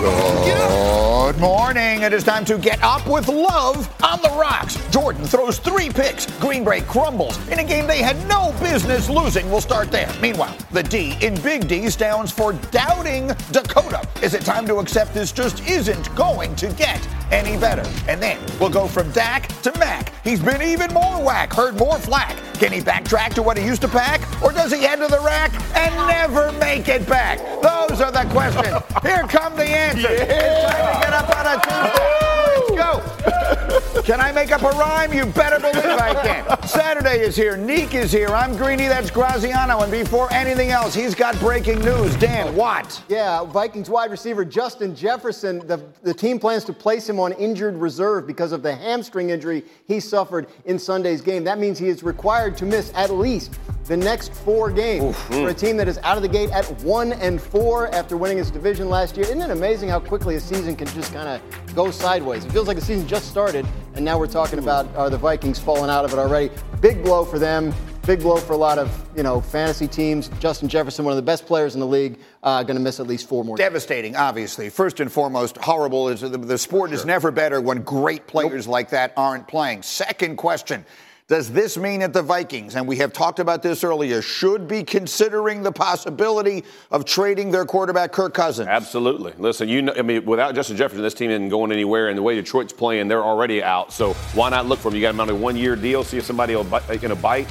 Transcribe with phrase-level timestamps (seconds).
[0.00, 1.09] Gol.
[1.30, 2.02] Good morning.
[2.02, 4.84] It is time to get up with love on the rocks.
[4.90, 6.26] Jordan throws three picks.
[6.40, 9.48] Green Bay crumbles in a game they had no business losing.
[9.48, 10.12] We'll start there.
[10.20, 14.08] Meanwhile, the D in Big D stands for doubting Dakota.
[14.20, 17.00] Is it time to accept this just isn't going to get
[17.30, 17.88] any better?
[18.08, 20.12] And then we'll go from Dak to Mac.
[20.24, 22.36] He's been even more whack, heard more flack.
[22.54, 24.20] Can he backtrack to what he used to pack?
[24.42, 27.38] Or does he head the rack and never make it back?
[27.62, 28.76] Those are the questions.
[29.02, 30.02] Here come the answers.
[30.02, 32.20] Get up on a Tuesday.
[32.56, 34.02] Let's go.
[34.02, 35.12] Can I make up a rhyme?
[35.12, 36.62] You better believe I can.
[36.66, 37.56] Saturday is here.
[37.56, 38.28] Neek is here.
[38.28, 38.86] I'm Greeny.
[38.86, 39.80] That's Graziano.
[39.80, 42.16] And before anything else, he's got breaking news.
[42.16, 43.02] Dan, what?
[43.08, 47.76] Yeah, Vikings wide receiver Justin Jefferson, the, the team plans to place him on injured
[47.76, 51.44] reserve because of the hamstring injury he suffered in Sunday's game.
[51.44, 55.54] That means he is required to miss at least the next four games for a
[55.54, 58.88] team that is out of the gate at one and four after winning its division
[58.88, 59.26] last year.
[59.26, 62.44] Isn't it amazing how quickly a season can just kind of go sideways?
[62.44, 65.58] It feels like the season just started, and now we're talking about are the Vikings
[65.58, 66.50] falling out of it already.
[66.80, 67.74] Big blow for them.
[68.06, 70.28] Big blow for a lot of you know fantasy teams.
[70.40, 73.06] Justin Jefferson, one of the best players in the league, uh, going to miss at
[73.06, 73.56] least four more.
[73.56, 74.70] Devastating, obviously.
[74.70, 78.90] First and foremost, horrible is the, the sport is never better when great players like
[78.90, 79.82] that aren't playing.
[79.82, 80.84] Second question.
[81.30, 84.82] Does this mean that the Vikings, and we have talked about this earlier, should be
[84.82, 88.66] considering the possibility of trading their quarterback Kirk Cousins?
[88.66, 89.32] Absolutely.
[89.38, 92.08] Listen, you know, I mean, without Justin Jefferson, this team isn't going anywhere.
[92.08, 93.92] And the way Detroit's playing, they're already out.
[93.92, 94.96] So why not look for him?
[94.96, 96.02] You got him on a one-year deal.
[96.02, 97.46] See if somebody will bite, going to bite.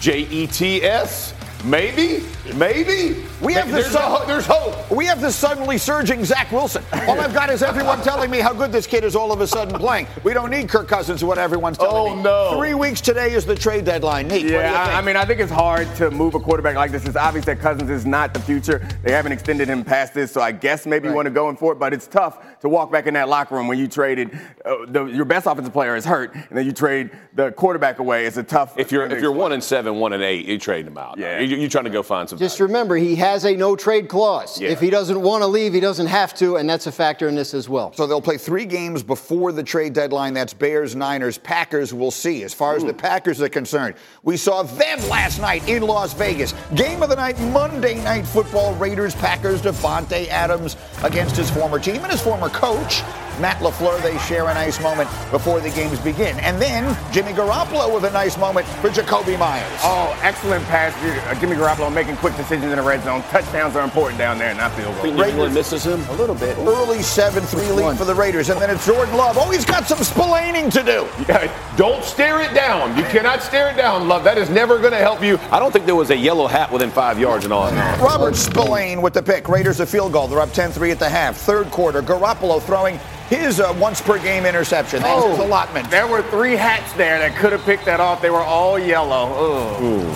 [0.00, 1.34] J E T S.
[1.64, 2.24] Maybe,
[2.56, 3.22] maybe.
[3.42, 4.90] We have there's, this a ho- there's hope.
[4.90, 6.82] We have this suddenly surging Zach Wilson.
[7.06, 9.46] All I've got is everyone telling me how good this kid is all of a
[9.46, 10.06] sudden playing.
[10.24, 12.22] We don't need Kirk Cousins, what everyone's telling Oh, me.
[12.22, 12.56] no.
[12.56, 14.28] Three weeks today is the trade deadline.
[14.28, 14.34] Neat.
[14.34, 14.94] what do you Yeah, think?
[14.94, 17.04] I, I mean, I think it's hard to move a quarterback like this.
[17.06, 18.86] It's obvious that Cousins is not the future.
[19.02, 21.56] They haven't extended him past this, so I guess maybe you want to go in
[21.56, 21.78] for it.
[21.78, 25.04] But it's tough to walk back in that locker room when you traded uh, the,
[25.06, 28.24] your best offensive player is hurt, and then you trade the quarterback away.
[28.26, 28.78] It's a tough.
[28.78, 31.18] If you're if you're one and seven, one and eight, you trade him out.
[31.18, 31.38] Yeah.
[31.40, 32.38] You, you're trying to go find some.
[32.38, 34.60] Just remember, he has a no trade clause.
[34.60, 34.70] Yeah.
[34.70, 37.34] If he doesn't want to leave, he doesn't have to, and that's a factor in
[37.34, 37.92] this as well.
[37.92, 40.34] So they'll play three games before the trade deadline.
[40.34, 41.92] That's Bears, Niners, Packers.
[41.94, 42.42] We'll see.
[42.42, 46.54] As far as the Packers are concerned, we saw them last night in Las Vegas.
[46.74, 51.96] Game of the night, Monday Night Football, Raiders, Packers, Davante Adams against his former team
[51.96, 53.02] and his former coach.
[53.38, 56.38] Matt LaFleur, they share a nice moment before the games begin.
[56.40, 59.80] And then Jimmy Garoppolo with a nice moment for Jakobi Meyers.
[59.82, 60.94] Oh, excellent pass.
[61.02, 63.22] Uh, Jimmy Garoppolo making quick decisions in the red zone.
[63.30, 65.02] Touchdowns are important down there, not field goals.
[65.02, 66.00] Think New England misses him.
[66.08, 66.56] A little bit.
[66.58, 68.48] Early 7-3 lead for the Raiders.
[68.48, 69.36] And then it's Jordan Love.
[69.38, 71.06] Oh, he's got some splaining to do.
[71.28, 72.96] Yeah, don't stare it down.
[72.96, 74.24] You cannot stare it down, love.
[74.24, 75.38] That is never going to help you.
[75.50, 77.70] I don't think there was a yellow hat within five yards and all.
[77.98, 79.48] Robert Spillane with the pick.
[79.48, 80.26] Raiders a field goal.
[80.26, 81.36] They're up 10-3 at the half.
[81.36, 82.02] Third quarter.
[82.02, 82.98] Garoppolo throwing
[83.30, 85.00] his uh, once per game interception.
[85.00, 85.88] That's his allotment.
[85.88, 88.20] There were three hats there that could have picked that off.
[88.20, 90.10] They were all yellow.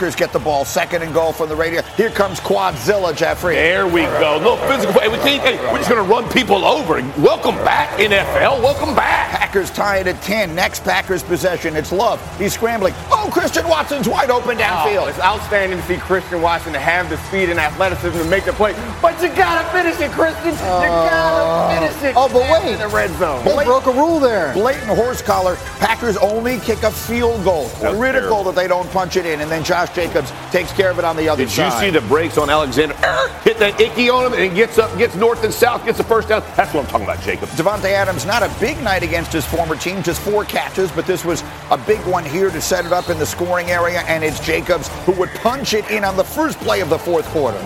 [0.00, 0.06] Ugh.
[0.06, 0.64] Packers get the ball.
[0.64, 1.82] Second and goal from the radio.
[1.82, 3.56] Here comes Quadzilla, Jeffrey.
[3.56, 4.40] There we go.
[4.42, 4.98] No physical.
[4.98, 7.02] Hey, we can't, hey, we're just going to run people over.
[7.20, 8.62] Welcome back, NFL.
[8.62, 9.30] Welcome back.
[9.30, 10.54] Packers tie it at 10.
[10.54, 11.76] Next Packers possession.
[11.76, 12.18] It's Love.
[12.38, 12.94] He's scrambling.
[13.10, 15.10] Oh, Christian Watson's wide open Oh, downfield.
[15.10, 18.54] it's outstanding to see Christian Watson to have the speed and athleticism to make the
[18.54, 18.72] play.
[19.02, 20.52] But you gotta finish it, Christian.
[20.52, 22.14] You uh, gotta finish it.
[22.16, 22.72] Oh, but wait.
[22.72, 23.44] in the red zone.
[23.44, 24.54] They broke a rule there.
[24.54, 25.56] Blatant horse collar.
[25.78, 27.68] Packers only kick a field goal.
[27.80, 29.40] Critical that they don't punch it in.
[29.40, 31.70] And then Josh Jacobs takes care of it on the other side.
[31.70, 32.94] Did you see the brakes on Alexander?
[33.02, 36.04] Er, Hit that icky on him and gets up, gets north and south, gets the
[36.04, 36.42] first down.
[36.56, 37.48] That's what I'm talking about, Jacob.
[37.50, 41.24] Davante Adams, not a big night against his former team, just four catches, but this
[41.24, 44.40] was a big one here to set it up in the scoring area, and it's
[44.40, 47.58] Jacobs who would punch it in on the first play of the fourth quarter.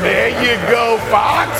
[0.00, 1.50] There you go, Fox.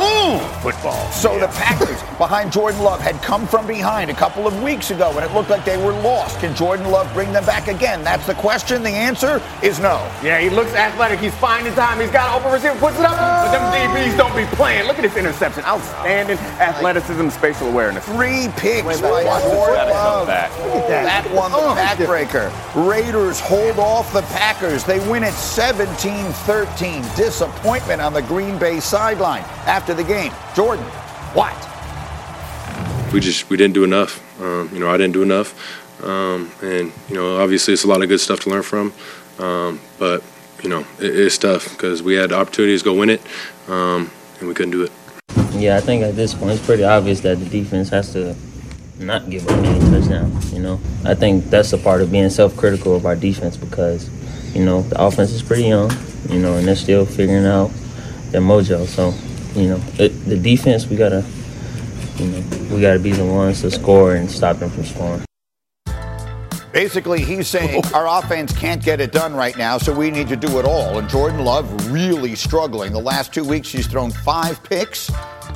[0.00, 0.23] Mm.
[0.34, 1.10] Ooh, football.
[1.12, 5.10] So the Packers behind Jordan Love had come from behind a couple of weeks ago
[5.16, 6.40] and it looked like they were lost.
[6.40, 8.02] Can Jordan Love bring them back again?
[8.04, 8.82] That's the question.
[8.82, 9.96] The answer is no.
[10.22, 11.20] Yeah, he looks athletic.
[11.20, 12.00] He's finding time.
[12.00, 13.16] He's got open receiver, puts it up.
[13.16, 14.86] But them DBs don't be playing.
[14.86, 15.64] Look at this interception.
[15.64, 18.04] Outstanding athleticism, spatial awareness.
[18.04, 20.26] Three picks Wait, by wait, Jordan gotta come Love.
[20.26, 20.50] back.
[20.88, 22.50] That one, the Oh, backbreaker.
[22.88, 24.84] Raiders hold off the Packers.
[24.84, 27.02] They win it 17 13.
[27.16, 30.23] Disappointment on the Green Bay sideline after the game.
[30.54, 30.84] Jordan,
[31.34, 31.54] what?
[33.14, 34.20] we just we didn't do enough.
[34.42, 35.54] Um, you know, I didn't do enough,
[36.04, 38.92] um, and you know, obviously it's a lot of good stuff to learn from.
[39.38, 40.22] Um, but
[40.62, 43.22] you know, it, it's tough because we had opportunities to go win it,
[43.68, 44.10] um,
[44.40, 44.92] and we couldn't do it.
[45.52, 48.34] Yeah, I think at this point it's pretty obvious that the defense has to
[48.98, 50.52] not give up any touchdowns.
[50.52, 54.10] You know, I think that's a part of being self-critical of our defense because,
[54.54, 55.90] you know, the offense is pretty young.
[56.28, 57.70] You know, and they're still figuring out
[58.30, 58.86] their mojo.
[58.86, 59.12] So,
[59.54, 61.24] you know, it, the defense we gotta,
[62.16, 65.24] you know, we gotta be the ones to score and stop them from scoring.
[66.72, 70.36] Basically, he's saying our offense can't get it done right now, so we need to
[70.36, 70.98] do it all.
[70.98, 72.92] And Jordan Love really struggling.
[72.92, 75.10] The last two weeks, he's thrown five picks.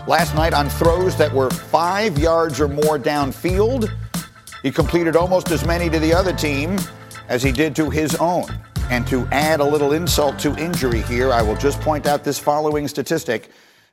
[0.06, 3.90] Last night on throws that were five yards or more downfield.
[4.62, 6.78] He completed almost as many to the other team
[7.28, 8.46] as he did to his own.
[8.90, 12.38] And to add a little insult to injury here, I will just point out this
[12.38, 13.50] following statistic.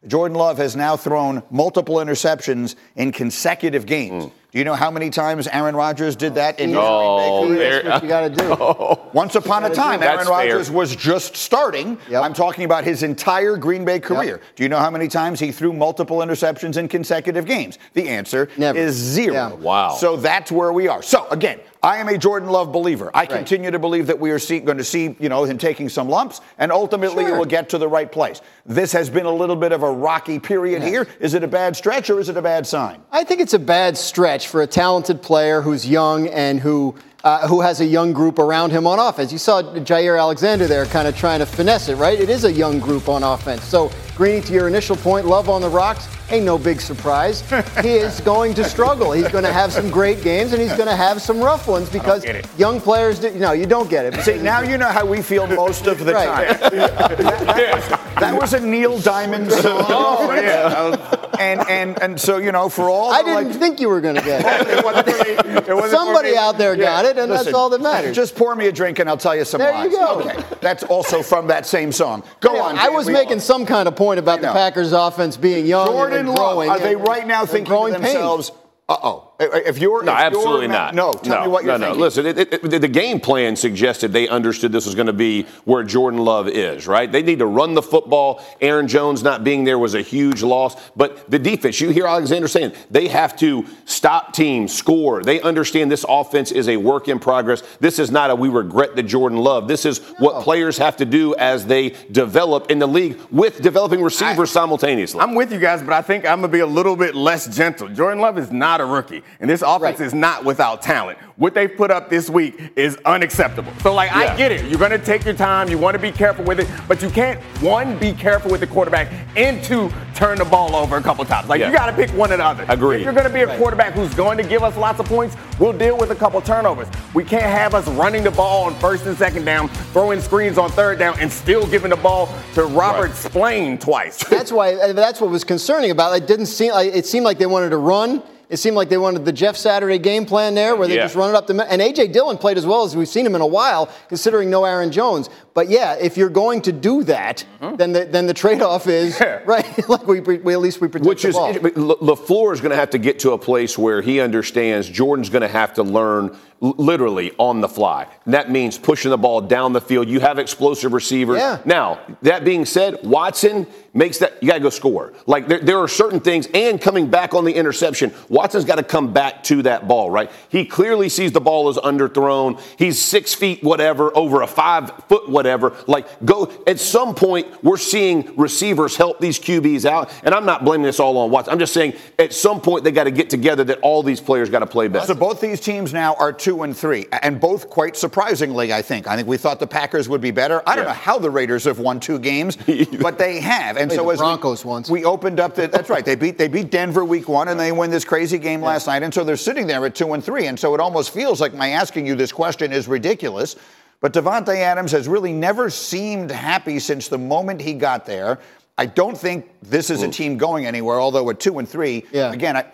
[0.07, 4.25] Jordan Love has now thrown multiple interceptions in consecutive games.
[4.51, 7.57] Do you know how many times Aaron Rodgers did that in his Oh, Green Bay
[7.57, 7.69] career?
[7.71, 9.09] there- That's what you got to do.
[9.13, 10.27] Once upon a time, Aaron.
[10.27, 11.97] Rodgers was just starting.
[12.09, 12.23] Yep.
[12.23, 14.39] I'm talking about his entire Green Bay career.
[14.55, 17.79] Do you know how many times he threw multiple interceptions in consecutive games?
[17.93, 18.77] The answer Never.
[18.77, 19.33] is zero.
[19.33, 19.53] Yeah.
[19.53, 19.95] Wow.
[19.95, 21.01] So that's where we are.
[21.01, 23.11] So again, I am a Jordan Love believer.
[23.13, 25.87] I continue to believe that we are see, going to see, you know, him taking
[25.87, 27.35] some lumps, and ultimately Sure.
[27.35, 28.41] it will get to the right place.
[28.65, 31.05] This has been a little bit of a rocky period here.
[31.19, 33.03] Is it a bad stretch or is it a bad sign?
[33.11, 36.95] I think it's a bad stretch for a talented player who's young and who
[37.25, 39.31] uh, who has a young group around him on offense.
[39.31, 42.19] You saw Jaire Alexander there kind of trying to finesse it, right?
[42.19, 43.63] It is a young group on offense.
[43.63, 47.41] So, Greeny, to your initial point, love on the rocks ain't no big surprise.
[47.81, 49.11] he is going to struggle.
[49.11, 51.89] He's going to have some great games and he's going to have some rough ones
[51.89, 52.25] because
[52.57, 54.19] young players, do, no, you don't get it.
[54.23, 56.59] See, now you know how we feel most of the Right.
[56.59, 57.99] time.
[58.15, 59.85] That was a Neil Diamond song.
[59.89, 61.27] Oh, yeah.
[61.37, 63.99] and, and and so you know, for all I the, didn't like, think you were
[63.99, 64.77] going to get it.
[64.77, 65.71] It wasn't for.
[65.71, 68.15] It wasn't Somebody out there got it, and listen, that's all that matters.
[68.15, 69.91] Just pour me a drink and I'll tell you some There lies.
[69.91, 70.19] you go.
[70.21, 72.23] Okay, that's also from that same song.
[72.39, 72.77] Go on.
[72.77, 74.47] I was We- making some kind of point about the.
[74.51, 76.37] Packers' offense being young Jordan and Love.
[76.37, 76.69] growing.
[76.69, 78.51] Are they right now and thinking to themselves,
[78.89, 79.31] "Uh oh"?
[79.37, 80.95] If you're No, if you're absolutely not.
[80.95, 81.99] No, tell no, me what you're no, thinking.
[81.99, 82.25] No, listen.
[82.25, 86.19] It, it, the game plan suggested they understood this was going to be where Jordan
[86.19, 86.87] Love is.
[86.87, 87.11] Right?
[87.11, 88.41] They need to run the football.
[88.61, 90.75] Aaron Jones not being there was a huge loss.
[90.95, 95.23] But the defense, you hear Alexander saying they have to stop teams, score.
[95.23, 97.61] They understand this offense is a work in progress.
[97.79, 99.67] This is not a we regret the Jordan Love.
[99.67, 104.01] This is what players have to do as they develop in the league with developing
[104.01, 105.19] receivers simultaneously.
[105.19, 107.87] I'm with you guys, but I think I'm gonna be a little bit less gentle.
[107.89, 110.07] Jordan Love is not a rookie, and this offense Right.
[110.07, 111.17] is not without talent.
[111.37, 113.71] What they put up this week is unacceptable.
[113.83, 114.33] So, like, Yeah.
[114.33, 114.65] I get it.
[114.65, 115.67] You're gonna take your time.
[115.69, 118.67] You want to be careful with it, but you can't one be careful with the
[118.67, 121.49] quarterback and two turn the ball over a couple times.
[121.49, 121.67] Like, Yeah.
[121.71, 122.65] you got to pick one or the other.
[122.69, 122.99] Agreed.
[122.99, 125.73] If you're gonna be a quarterback who's going to give us lots of points, we'll
[125.73, 126.87] deal with a couple turnovers.
[127.13, 130.69] We can't have us running the ball on first and second down, throwing screens on
[130.71, 133.15] third down, and still giving the ball to Robert Right.
[133.15, 134.17] Spillane twice.
[134.29, 134.93] That's why.
[134.93, 136.23] That's what was concerning about it.
[136.23, 136.71] It didn't seem.
[136.71, 138.21] like It seemed like they wanted to run.
[138.49, 141.03] It seemed like they wanted the Jeff Saturday game plan there, where they Yeah.
[141.03, 141.65] just run it up the.
[141.71, 144.65] And AJ Dillon played as well as we've seen him in a while, considering no
[144.65, 145.29] Aaron Jones.
[145.53, 147.75] But yeah, if you're going to do that, mm-hmm.
[147.77, 149.89] then the then the trade-off is right.
[149.89, 151.53] like we, we at least we protect Which the is, ball.
[151.53, 155.29] Le- LaFleur is going to have to get to a place where he understands Jordan's
[155.29, 156.37] going to have to learn
[156.77, 158.07] literally on the fly.
[158.25, 160.07] And that means pushing the ball down the field.
[160.07, 161.37] You have explosive receivers.
[161.37, 161.59] Yeah.
[161.65, 165.13] Now, that being said, Watson makes that, you got to go score.
[165.25, 168.83] Like there, there are certain things, and coming back on the interception, Watson's got to
[168.83, 170.29] come back to that ball, right?
[170.49, 172.59] He clearly sees the ball is underthrown.
[172.77, 175.73] He's six feet, whatever, over a five foot, whatever.
[175.87, 180.11] Like, go, at some point, we're seeing receivers help these QBs out.
[180.23, 181.53] And I'm not blaming this all on Watson.
[181.53, 184.49] I'm just saying at some point they got to get together that all these players
[184.49, 185.07] got to play better.
[185.07, 189.07] So both these teams now are two and three, and both quite surprisingly, I think.
[189.07, 190.61] I think we thought the Packers would be better.
[190.67, 190.91] I don't Yeah.
[190.91, 192.57] know how the Raiders have won two games,
[193.01, 193.77] but they have.
[193.77, 194.89] And Played so as we- Broncos once.
[194.89, 196.03] we opened up the that's right.
[196.05, 199.03] They beat they beat Denver week one, and they win this crazy game last night,
[199.03, 200.47] and so they're sitting there at two and three.
[200.47, 203.55] And so it almost feels like my asking you this question is ridiculous.
[204.01, 208.39] But Davante Adams has really never seemed happy since the moment he got there.
[208.77, 210.99] I don't think this is a team going anywhere.
[210.99, 212.31] Although at two and three, Yeah.
[212.33, 212.65] again, I,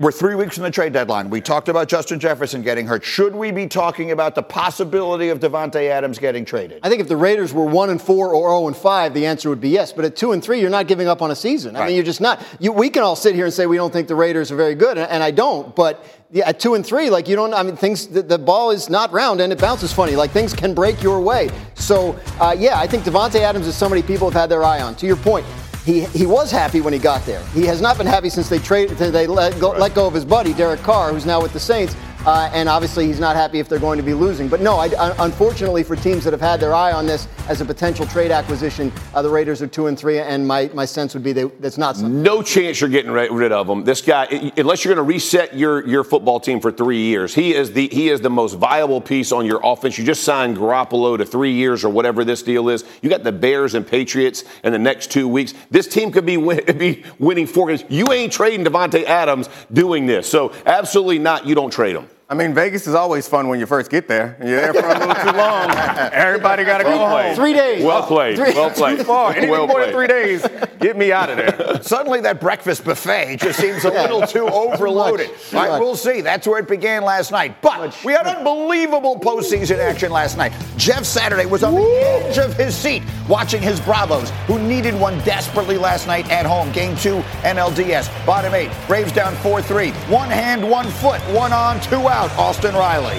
[0.00, 1.30] we're three weeks from the trade deadline.
[1.30, 3.04] We talked about Justin Jefferson getting hurt.
[3.04, 6.80] Should we be talking about the possibility of Davante Adams getting traded?
[6.82, 9.48] I think if the Raiders were one and four or zero and five, the answer
[9.50, 9.92] would be yes.
[9.92, 11.76] But at two and three, you're not giving up on a season.
[11.76, 11.86] I Right.
[11.86, 12.44] mean, you're just not.
[12.58, 14.74] You, we can all sit here and say we don't think the Raiders are very
[14.74, 15.76] good, and, and I don't.
[15.76, 17.54] But yeah, at two and three, like you don't.
[17.54, 18.08] I mean, things.
[18.08, 20.16] The, the ball is not round and it bounces funny.
[20.16, 21.50] Like things can break your way.
[21.74, 24.96] So uh, yeah, I think Davante Adams is somebody people have had their eye on.
[24.96, 25.46] To your point.
[25.84, 27.44] He, he was happy when he got there.
[27.48, 28.96] He has not been happy since they traded.
[28.96, 31.94] They let go, let go of his buddy Derek Carr, who's now with the Saints.
[32.26, 34.48] Uh, and obviously, he's not happy if they're going to be losing.
[34.48, 37.60] But no, I, I- unfortunately for teams that have had their eye on this as
[37.60, 41.12] a potential trade acquisition, uh, the Raiders are two and three, and my, my sense
[41.12, 42.22] would be they, that's not something.
[42.22, 43.84] No chance you're getting ri- rid of him.
[43.84, 44.24] This guy,
[44.56, 47.88] unless you're going to reset your, your football team for three years, he is the
[47.88, 49.98] he is the most viable piece on your offense.
[49.98, 52.84] You just signed Garoppolo to three years or whatever this deal is.
[53.02, 55.52] You got the Bears and Patriots in the next two weeks.
[55.70, 57.84] This team could be win, be winning four games.
[57.90, 60.26] You ain't trading Davante Adams doing this.
[60.26, 61.46] So absolutely not.
[61.46, 62.08] You don't trade him.
[62.34, 64.36] I mean, Vegas is always fun when you first get there.
[64.40, 65.70] You're there for a little too long.
[66.12, 67.36] Everybody got to go Well home.
[67.36, 67.84] Three days.
[67.84, 68.36] Well played.
[68.36, 68.98] Three- Well played.
[68.98, 69.30] Too far.
[69.30, 70.44] Anything Well more than three days,
[70.80, 71.80] get me out of there.
[71.84, 75.28] Suddenly, that breakfast buffet just seems a little too overloaded.
[75.48, 75.80] Too All right, much.
[75.80, 76.22] we'll see.
[76.22, 77.62] That's where it began last night.
[77.62, 80.52] But we had unbelievable postseason action last night.
[80.76, 85.18] Jeff Saturday was on the edge of his seat watching his Bravos, who needed one
[85.20, 86.72] desperately last night at home.
[86.72, 88.10] Game two, NLDS.
[88.26, 88.72] Bottom eight.
[88.88, 89.90] Braves down 4 3.
[90.10, 92.38] One hand, one foot, one on, two out.
[92.38, 93.18] Austin Riley.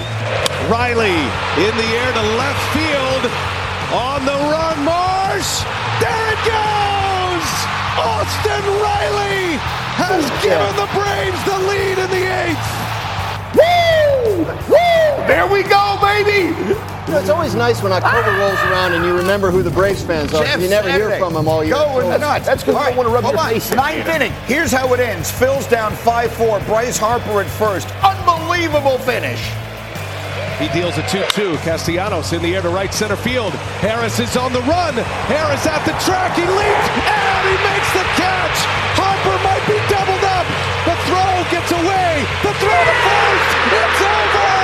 [0.70, 1.18] Riley
[1.62, 3.24] in the air to left field.
[3.92, 5.62] On the run, Marsh.
[6.00, 7.48] There it goes!
[7.98, 9.58] Austin Riley
[9.96, 12.85] has given the Braves the lead in the eighth.
[14.36, 14.44] Woo!
[14.44, 15.26] Woo!
[15.26, 16.54] There we go, baby!
[17.06, 18.38] You know, it's always nice when October ah!
[18.38, 20.44] rolls around and you remember who the Braves fans are.
[20.44, 21.74] Jeff you never hear from them all year.
[21.74, 22.46] Going nuts.
[22.46, 23.50] That's 'cause you All don't wanna rub hold your on.
[23.50, 24.16] face Ninth there.
[24.16, 24.32] inning.
[24.46, 25.30] Here's how it ends.
[25.30, 26.60] Phils down 5-4.
[26.66, 27.88] Bryce Harper at first.
[28.02, 29.40] Unbelievable finish.
[30.58, 31.56] He deals a 2-2.
[31.58, 33.52] Castellanos in the air to right center field.
[33.80, 34.94] Harris is on the run.
[35.28, 36.34] Harris at the track.
[36.34, 38.56] He leaps and he makes the catch.
[38.96, 39.86] Harper might be doubled up.
[39.88, 39.95] The
[41.66, 42.24] gets away.
[42.42, 43.50] The throw to first.
[43.74, 44.54] It's over.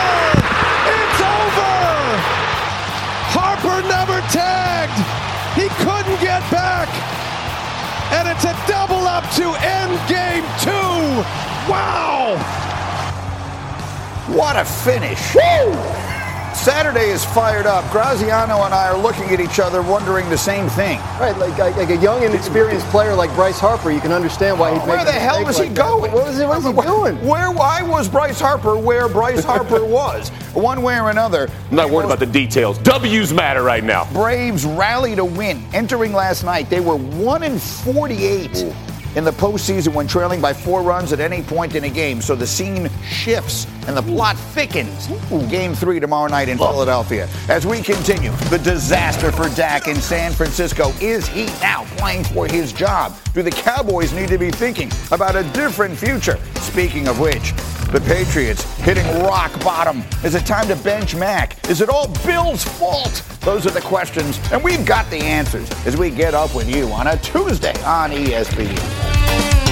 [0.86, 1.74] It's over.
[3.34, 4.98] Harper never tagged.
[5.58, 6.88] He couldn't get back.
[8.12, 11.22] And it's a double up to end game two.
[11.70, 12.36] Wow.
[14.28, 15.36] What a finish.
[16.54, 17.90] Saturday is fired up.
[17.90, 20.98] Graziano and I are looking at each other wondering the same thing.
[21.18, 24.70] Right, like, like, like a young, inexperienced player like Bryce Harper, you can understand why
[24.72, 25.82] he'd make Where the hell mistake was he like that.
[25.82, 26.12] going?
[26.12, 27.26] What was he, what was he doing?
[27.26, 30.28] Where why was Bryce Harper where Bryce Harper was?
[30.54, 31.48] One way or another.
[31.70, 32.78] I'm not worried about the details.
[32.78, 34.04] W's matter right now.
[34.12, 35.62] Braves rally to win.
[35.72, 38.72] Entering last night, they were 1 in 48
[39.16, 42.20] in the postseason when trailing by four runs at any point in a game.
[42.20, 45.08] So the scene shifts and the plot thickens.
[45.50, 47.28] Game three tomorrow night in Philadelphia.
[47.48, 50.92] As we continue, the disaster for Dak in San Francisco.
[51.00, 53.16] Is he now playing for his job?
[53.34, 56.38] Do the Cowboys need to be thinking about a different future?
[56.56, 57.52] Speaking of which,
[57.92, 60.02] the Patriots hitting rock bottom.
[60.24, 61.68] Is it time to bench Mac?
[61.68, 63.22] Is it all Bill's fault?
[63.42, 66.88] Those are the questions, and we've got the answers as we get up with you
[66.88, 69.71] on a Tuesday on ESPN.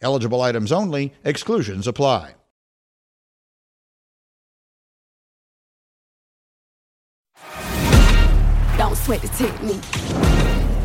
[0.00, 2.34] Eligible items only, exclusions apply.
[8.76, 9.80] Don't sweat the technique.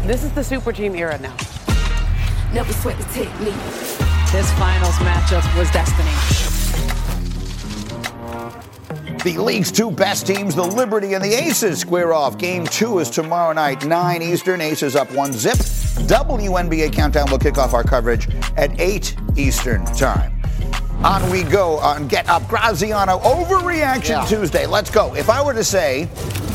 [0.07, 1.35] This is the super team era now.
[2.53, 3.53] Never sweat the technique.
[4.31, 6.50] This finals matchup was destiny.
[9.23, 12.39] The league's two best teams, the Liberty and the Aces, square off.
[12.39, 14.61] Game two is tomorrow night, 9 Eastern.
[14.61, 15.57] Aces up one zip.
[16.07, 20.33] WNBA Countdown will kick off our coverage at 8 Eastern Time.
[21.03, 24.25] On we go on Get Up Graziano Overreaction Yeah.
[24.25, 24.65] Tuesday.
[24.65, 25.13] Let's go.
[25.15, 26.07] If I were to say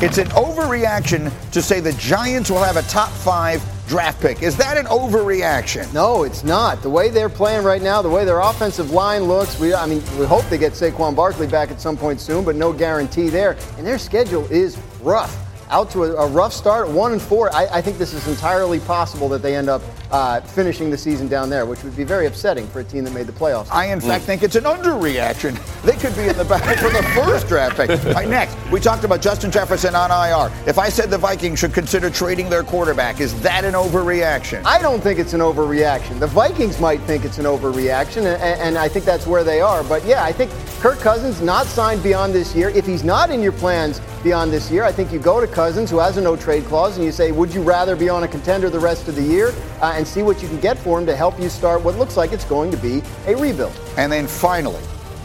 [0.02, 4.56] it's an overreaction to say the Giants will have a top five draft pick, is
[4.56, 5.92] that an overreaction?
[5.94, 6.82] No, it's not.
[6.82, 10.02] The way they're playing right now, the way their offensive line looks, we I mean,
[10.18, 13.56] we hope they get Saquon Barkley back at some point soon, but no guarantee there.
[13.78, 15.36] And their schedule is rough.
[15.70, 17.52] Out to a, a rough start, one and four.
[17.54, 21.28] I, I think this is entirely possible that they end up uh, finishing the season
[21.28, 23.68] down there, which would be very upsetting for a team that made the playoffs.
[23.70, 25.56] I, in fact, think it's an underreaction.
[25.82, 27.90] They could be in the back for the first draft pick.
[28.14, 30.52] Right, next, we talked about Justin Jefferson on IR.
[30.66, 34.64] If I said the Vikings should consider trading their quarterback, is that an overreaction?
[34.64, 36.18] I don't think it's an overreaction.
[36.18, 39.82] The Vikings might think it's an overreaction, and, and I think that's where they are.
[39.84, 42.68] But yeah, I think Kirk Cousins not signed beyond this year.
[42.70, 45.90] If he's not in your plans beyond this year, I think you go to Cousins,
[45.90, 48.28] who has a no trade clause, and you say, would you rather be on a
[48.28, 51.06] contender the rest of the year uh, and see what you can get for him
[51.06, 53.78] to help you start what looks like it's going to be a rebuild?
[53.96, 54.82] And then finally,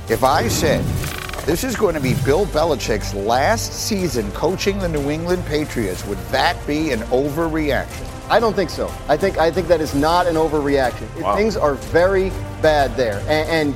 [0.09, 0.83] if I said
[1.45, 6.19] this is going to be Bill Belichick's last season coaching the New England Patriots, would
[6.29, 8.07] that be an overreaction?
[8.29, 8.93] I don't think so.
[9.09, 11.07] I think I think that is not an overreaction.
[11.35, 12.29] Things are very
[12.61, 13.75] bad there, and,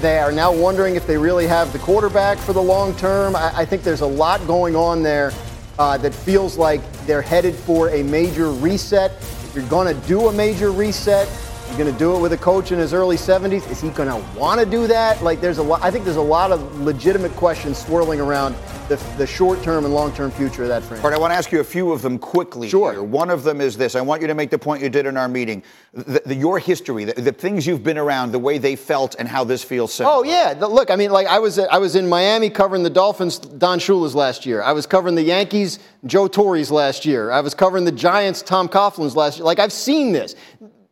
[0.00, 3.34] they are now wondering if they really have the quarterback for the long term.
[3.34, 5.32] I, I think there's a lot going on there
[5.78, 9.12] uh, that feels like they're headed for a major reset.
[9.58, 11.26] You're going to do a major reset,
[11.68, 13.70] you're going to do it with a coach in his early 70s.
[13.70, 15.22] Is he going to want to do that?
[15.22, 15.82] Like, there's a lot.
[15.82, 18.56] I think there's a lot of legitimate questions swirling around
[18.88, 21.04] the, the short-term and long-term future of that franchise.
[21.04, 22.68] All right, I want to ask you a few of them quickly.
[22.68, 22.92] Sure.
[22.92, 23.02] here.
[23.02, 23.94] One of them is this.
[23.94, 25.62] I want you to make the point you did in our meeting.
[25.92, 29.44] The, the- your history, the, things you've been around, the way they felt, and how
[29.44, 30.16] this feels similar.
[30.16, 33.38] Oh yeah, look, I mean, like I was I was in Miami covering the Dolphins,
[33.38, 34.62] Don Shula's last year.
[34.62, 37.30] I was covering the Yankees, Joe Torre's last year.
[37.30, 39.44] I was covering the Giants, Tom Coughlin's last year.
[39.44, 40.34] Like I've seen this.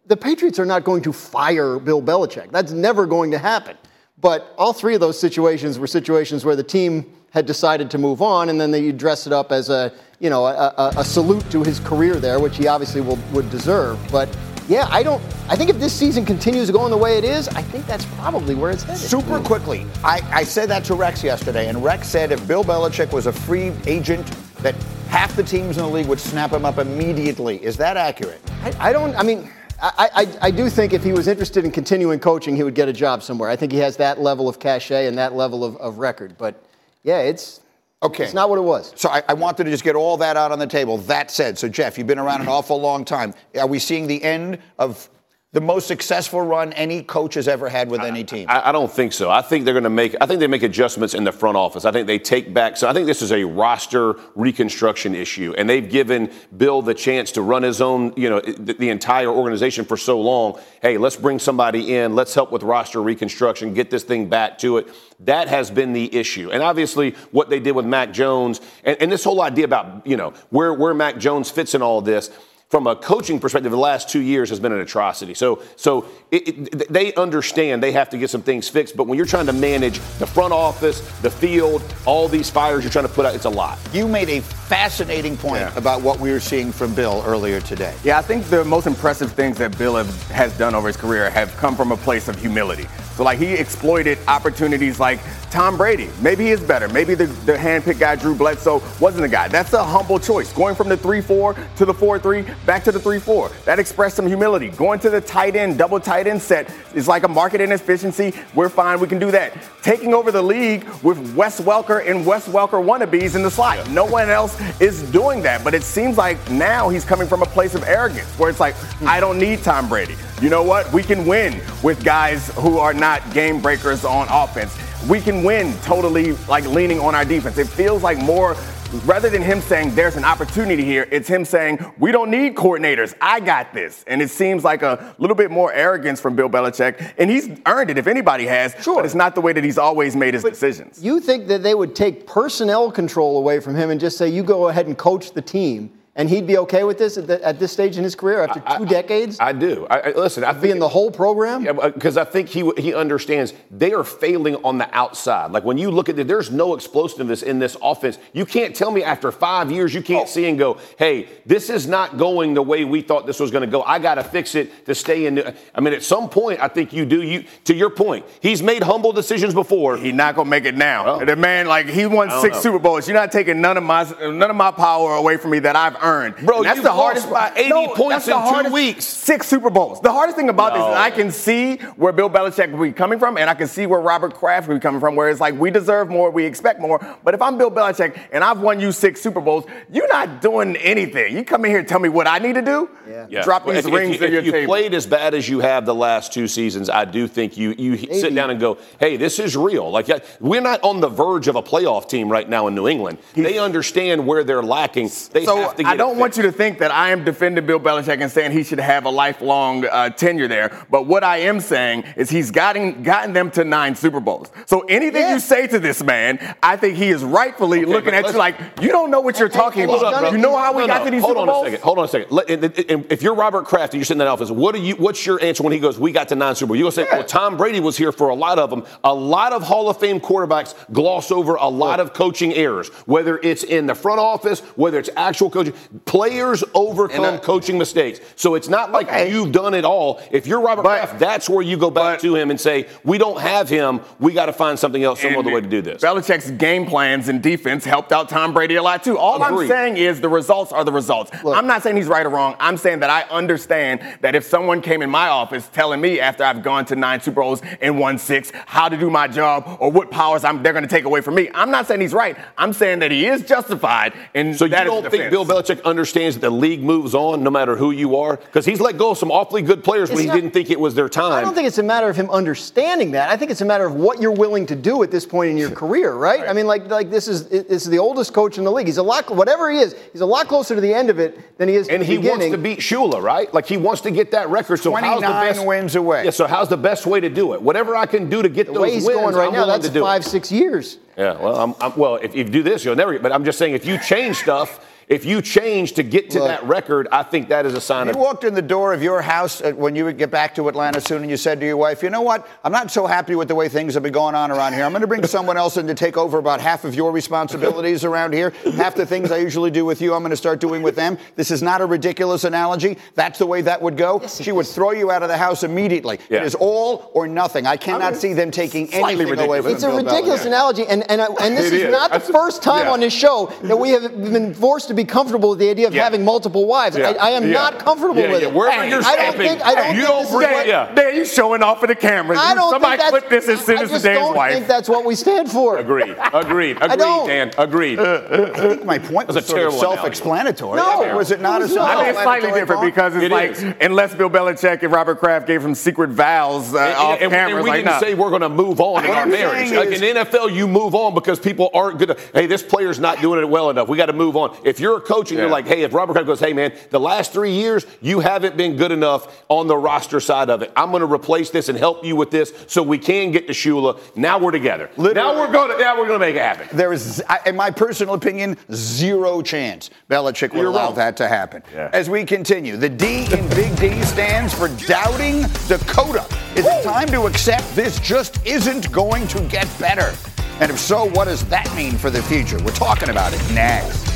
[0.07, 2.53] The Patriots are not going to fire Bill Belichick.
[2.53, 3.77] That's never going to happen.
[4.21, 8.23] But all three of those situations were situations where the team had decided to move
[8.23, 11.49] on, and then they dress it up as a you know a, a, a salute
[11.51, 13.99] to his career there, which he obviously will, would deserve.
[14.11, 14.35] But
[14.69, 15.23] yeah, I don't.
[15.49, 18.55] I think if this season continues going the way it is, I think that's probably
[18.55, 19.03] where it's headed.
[19.03, 23.13] Super quickly, I, I said that to Rex yesterday, and Rex said if Bill Belichick
[23.13, 24.27] was a free agent,
[24.63, 24.75] that
[25.09, 27.63] half the teams in the league would snap him up immediately.
[27.63, 28.41] Is that accurate?
[28.63, 29.15] I, I don't.
[29.17, 32.63] I mean, I, I, I do think if he was interested in continuing coaching, he
[32.63, 33.51] would get a job somewhere.
[33.51, 36.37] I think he has that level of cachet and that level of, of record.
[36.39, 36.63] But
[37.03, 37.61] yeah, it's
[38.03, 38.25] Okay.
[38.25, 38.93] It's not what it was.
[38.95, 40.99] So I, I wanted to just get all that out on the table.
[40.99, 43.33] That said, so Jeff, you've been around an awful long time.
[43.59, 45.09] Are we seeing the end of
[45.57, 48.45] the most successful run any coach has ever had with any team?
[48.47, 49.31] I, I don't think so.
[49.31, 50.15] I think they're going to make.
[50.21, 51.87] I think they make adjustments in the front office.
[51.87, 52.77] I think they take back.
[52.77, 57.33] So I think this is a roster reconstruction issue, and they've given Bill the chance
[57.33, 58.13] to run his own.
[58.19, 60.61] You know, the, the entire organization for so long.
[60.83, 62.15] Hey, let's bring somebody in.
[62.15, 63.73] Let's help with roster reconstruction.
[63.73, 64.89] Get this thing back to it.
[65.21, 69.11] That has been the issue, and obviously what they did with Mac Jones, and, and
[69.11, 72.31] this whole idea about you know where where Mac Jones fits in all of this
[72.77, 75.33] from a coaching perspective, the last two years has been an atrocity.
[75.33, 78.99] So, so it, it, they understand they have to get some things fixed.
[78.99, 82.93] But when you're trying to manage the front office, the field, all these fires you're
[82.93, 83.79] trying to put out, it's a lot.
[83.95, 85.75] You made a fascinating point Yeah.
[85.75, 87.95] about what we were seeing from Bill earlier today.
[88.05, 91.31] Yeah, I think the most impressive things that Bill have, has done over his career
[91.31, 92.87] have come from a place of humility.
[93.17, 96.11] So, like, he exploited opportunities like Tom Brady.
[96.21, 96.87] Maybe he is better.
[96.87, 99.49] Maybe the, the handpicked guy, Drew Bledsoe, wasn't the guy.
[99.49, 100.53] That's a humble choice.
[100.53, 103.51] Going from the 3 4 to the 4 3, back to the 3 4.
[103.65, 104.69] That expressed some humility.
[104.69, 108.35] Going to the tight end, double tight end set is like a market inefficiency.
[108.55, 109.01] We're fine.
[109.01, 109.57] We can do that.
[109.81, 113.89] Taking over the league with Wes Welker and Wes Welker wannabes in the slot.
[113.89, 115.65] No one else is doing that.
[115.65, 118.75] But it seems like now he's coming from a place of arrogance where it's like,
[118.75, 119.09] hmm.
[119.09, 120.17] I don't need Tom Brady.
[120.41, 120.93] You know what?
[120.93, 124.77] We can win with guys who are not game breakers on offense.
[125.09, 127.57] We can win totally like leaning on our defense.
[127.59, 128.57] It feels like more
[129.05, 133.15] rather than him saying there's an opportunity here, it's him saying we don't need coordinators.
[133.21, 134.05] I got this.
[134.07, 137.15] And it seems like a little bit more arrogance from Bill Belichick.
[137.19, 138.75] And he's earned it if anybody has.
[138.83, 138.97] Sure.
[138.97, 141.03] But it's not the way that he's always made his but decisions.
[141.03, 144.43] You think that they would take personnel control away from him and just say, you
[144.43, 145.93] go ahead and coach the team?
[146.17, 148.61] And he'd be okay with this at, the, at this stage in his career after
[148.61, 149.39] two I, decades?
[149.39, 149.87] I, I do.
[149.89, 153.93] I, listen, I think in the whole program because I think he he understands they
[153.93, 155.53] are failing on the outside.
[155.53, 158.19] Like when you look at it, there's no explosiveness in this offense.
[158.33, 160.31] You can't tell me after five years you can't oh.
[160.31, 163.65] see and go, hey, this is not going the way we thought this was going
[163.65, 163.83] to go.
[163.83, 165.55] I got to fix it to stay in.
[165.75, 167.23] I mean, at some point, I think you do.
[167.23, 169.99] You to your point, he's made humble decisions before.
[169.99, 171.21] He's not going to make it now.
[171.21, 171.25] Oh.
[171.25, 172.63] The man, like he won six know.
[172.63, 173.07] Super Bowls.
[173.07, 175.95] You're not taking none of my none of my power away from me that I've
[176.03, 176.06] earned.
[176.45, 179.05] Bro, that's the hardest by 80 no, points in two weeks.
[179.05, 180.01] Six Super Bowls.
[180.01, 180.79] The hardest thing about no.
[180.79, 183.67] this is I can see where Bill Belichick will be coming from, and I can
[183.67, 186.45] see where Robert Kraft will be coming from, where it's like we deserve more, we
[186.45, 186.99] expect more.
[187.25, 190.77] But if I'm Bill Belichick and I've won you six Super Bowls, you're not doing
[190.77, 191.37] anything.
[191.37, 192.89] You come in here and tell me what I need to do.
[193.09, 193.27] Yeah.
[193.29, 193.43] yeah.
[193.43, 194.71] Drop these well, rings if, if, in your if you table.
[194.73, 197.93] played as bad as you have the last two seasons, I do think you you
[197.93, 198.21] Maybe.
[198.21, 199.91] sit down and go, hey, this is real.
[199.91, 200.09] Like
[200.41, 203.19] we're not on the verge of a playoff team right now in New England.
[203.35, 205.11] They understand where they're lacking.
[205.33, 207.67] They so have to get I don't want you to think that I am defending
[207.67, 210.87] Bill Belichick and saying he should have a lifelong uh, tenure there.
[210.91, 214.51] But what I am saying is he's gotten gotten them to nine Super Bowls.
[214.67, 215.35] So anything yeah.
[215.35, 218.57] you say to this man, I think he is rightfully okay, looking at you like
[218.81, 220.33] you don't know what you're talking about.
[220.33, 221.05] you know how we no, got no.
[221.07, 221.81] to these Hold Super Bowls?
[221.81, 222.29] Hold on a second.
[222.29, 223.07] Hold on a second.
[223.11, 224.97] If you're Robert Kraft and you're sitting in that office, what are you?
[224.97, 226.79] What's your answer when he goes, "We got to nine Super Bowls"?
[226.79, 227.19] You gonna say, yeah.
[227.19, 229.99] "Well, Tom Brady was here for a lot of them." A lot of Hall of
[229.99, 234.61] Fame quarterbacks gloss over a lot of coaching errors, whether it's in the front office,
[234.77, 235.75] whether it's actual coaching.
[236.05, 238.21] Players overcome uh, coaching mistakes.
[238.37, 239.31] So it's not like okay.
[239.31, 240.21] you've done it all.
[240.31, 242.89] If you're Robert but, Kraft, that's where you go back but, to him and say,
[243.05, 244.01] we don't have him.
[244.19, 246.03] We got to find something else, some other way to do this.
[246.03, 249.19] Belichick's game plans and defense helped out Tom Brady a lot too.
[249.19, 249.65] All Agreed.
[249.65, 251.31] I'm saying is the results are the results.
[251.45, 252.57] Look, I'm not saying he's right or wrong.
[252.59, 256.45] I'm saying that I understand that if someone came in my office telling me after
[256.45, 259.91] I've gone to nine Super Bowls and won six how to do my job or
[259.91, 262.37] what powers I'm, they're going to take away from me, I'm not saying he's right.
[262.57, 264.13] I'm saying that he is justified.
[264.35, 267.77] And so you don't think Bill Belichick understands that the league moves on no matter
[267.77, 268.37] who you are?
[268.37, 270.71] Because he's let go of some awfully good players it's when not, he didn't think
[270.71, 271.33] it was their time.
[271.33, 273.31] I don't think it's a matter of him understanding that.
[273.31, 275.57] I think it's a matter of what you're willing to do at this point in
[275.57, 276.41] your career, right?
[276.41, 276.49] right.
[276.49, 278.87] I mean, like, like this is this is the oldest coach in the league.
[278.87, 281.59] He's a lot, whatever he is, he's a lot closer to the end of it
[281.59, 281.89] than he is.
[281.89, 282.39] And he beginning.
[282.39, 283.53] wants to beat Shula, right?
[283.53, 284.79] Like he wants to get that record.
[284.79, 286.25] So how's the best wins away?
[286.25, 286.31] Yeah.
[286.31, 287.63] So how's the best way to do it?
[287.63, 289.67] Whatever I can do to get the those way he's wins, going right I'm now,
[289.67, 290.29] that's five, it.
[290.29, 290.99] six years.
[291.17, 291.41] Yeah.
[291.41, 293.19] Well, I'm, I'm, well, if you do this, you'll never.
[293.19, 296.49] But I'm just saying, if you change stuff if you change to get to Look,
[296.49, 298.17] that record, I think that is a sign you of.
[298.17, 301.01] You walked in the door of your house when you would get back to Atlanta
[301.01, 302.49] soon, and you said to your wife, "You know what?
[302.65, 304.85] I'm not so happy with the way things have been going on around here.
[304.85, 308.05] I'm going to bring someone else in to take over about half of your responsibilities
[308.05, 308.53] around here.
[308.77, 311.19] Half the things I usually do with you, I'm going to start doing with them.
[311.37, 312.99] This is not a ridiculous analogy.
[313.15, 314.19] That's the way that would go.
[314.23, 316.19] Yes, she would throw you out of the house immediately.
[316.29, 316.39] Yeah.
[316.39, 317.67] It is all or nothing.
[317.67, 319.47] I cannot I mean, see them taking anything ridiculous.
[319.47, 320.47] away from It's a Bill ridiculous Belichick.
[320.47, 322.93] analogy, and and, and this is, is, not That's the first time yeah.
[322.93, 325.95] on this show that we have been forced to be comfortable with the idea of
[325.95, 326.05] yeah.
[326.05, 326.97] having multiple wives.
[326.97, 327.11] Yeah.
[327.11, 327.53] I, I, am yeah.
[327.53, 328.53] not comfortable with it.
[328.53, 329.63] Wherever hey, you're I don't think.
[329.63, 330.95] I don't you think don't bring, what, yeah.
[330.95, 332.39] There, you showing off for the cameras.
[332.43, 334.55] I don't Somebody think clip this and send it to Dan's don't wife.
[334.55, 335.79] think that's what we stand for.
[335.79, 336.17] Agreed.
[336.33, 336.79] Agreed.
[336.83, 337.27] Agreed.
[337.27, 337.53] Dan.
[337.59, 337.99] Agreed.
[338.01, 340.77] I think my point was, was sort of self-explanatory.
[340.77, 341.81] No, was it not a show?
[341.81, 345.65] I mean, it's slightly different because it's like unless Bill Belichick and Robert Kraft gave
[345.65, 347.63] him secret vows uh, off camera.
[347.63, 349.71] we didn't say we're going to move on in our marriage.
[349.73, 352.19] Like in NFL, you move on because people aren't good.
[352.33, 353.89] Hey, this player's not doing it well enough.
[353.89, 354.57] We got to move on.
[354.65, 357.01] If you're a coach and you're like, hey, if Robert Kraft goes, hey man, the
[357.01, 360.73] last three years you haven't been good enough on the roster side of it.
[360.77, 363.53] I'm going to replace this and help you with this so we can get to
[363.53, 363.99] Shula.
[364.17, 364.89] Now we're together.
[364.97, 366.69] Literally, now we're going to now we're going to make it happen.
[366.77, 370.95] There is, in my personal opinion, zero chance Belichick will allow wrong.
[370.97, 371.63] that to happen.
[371.75, 371.91] Yeah.
[371.93, 376.25] As we continue, the D in Big D stands for doubting Dakota.
[376.55, 376.71] Is Woo!
[376.71, 380.15] it time to accept this just isn't going to get better?
[380.61, 382.57] And if so, what does that mean for the future?
[382.65, 384.16] We're talking about it next.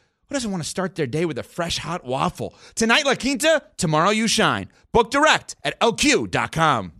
[0.31, 2.55] who doesn't want to start their day with a fresh hot waffle?
[2.75, 4.69] Tonight, La Quinta, tomorrow, you shine.
[4.93, 6.93] Book direct at lq.com.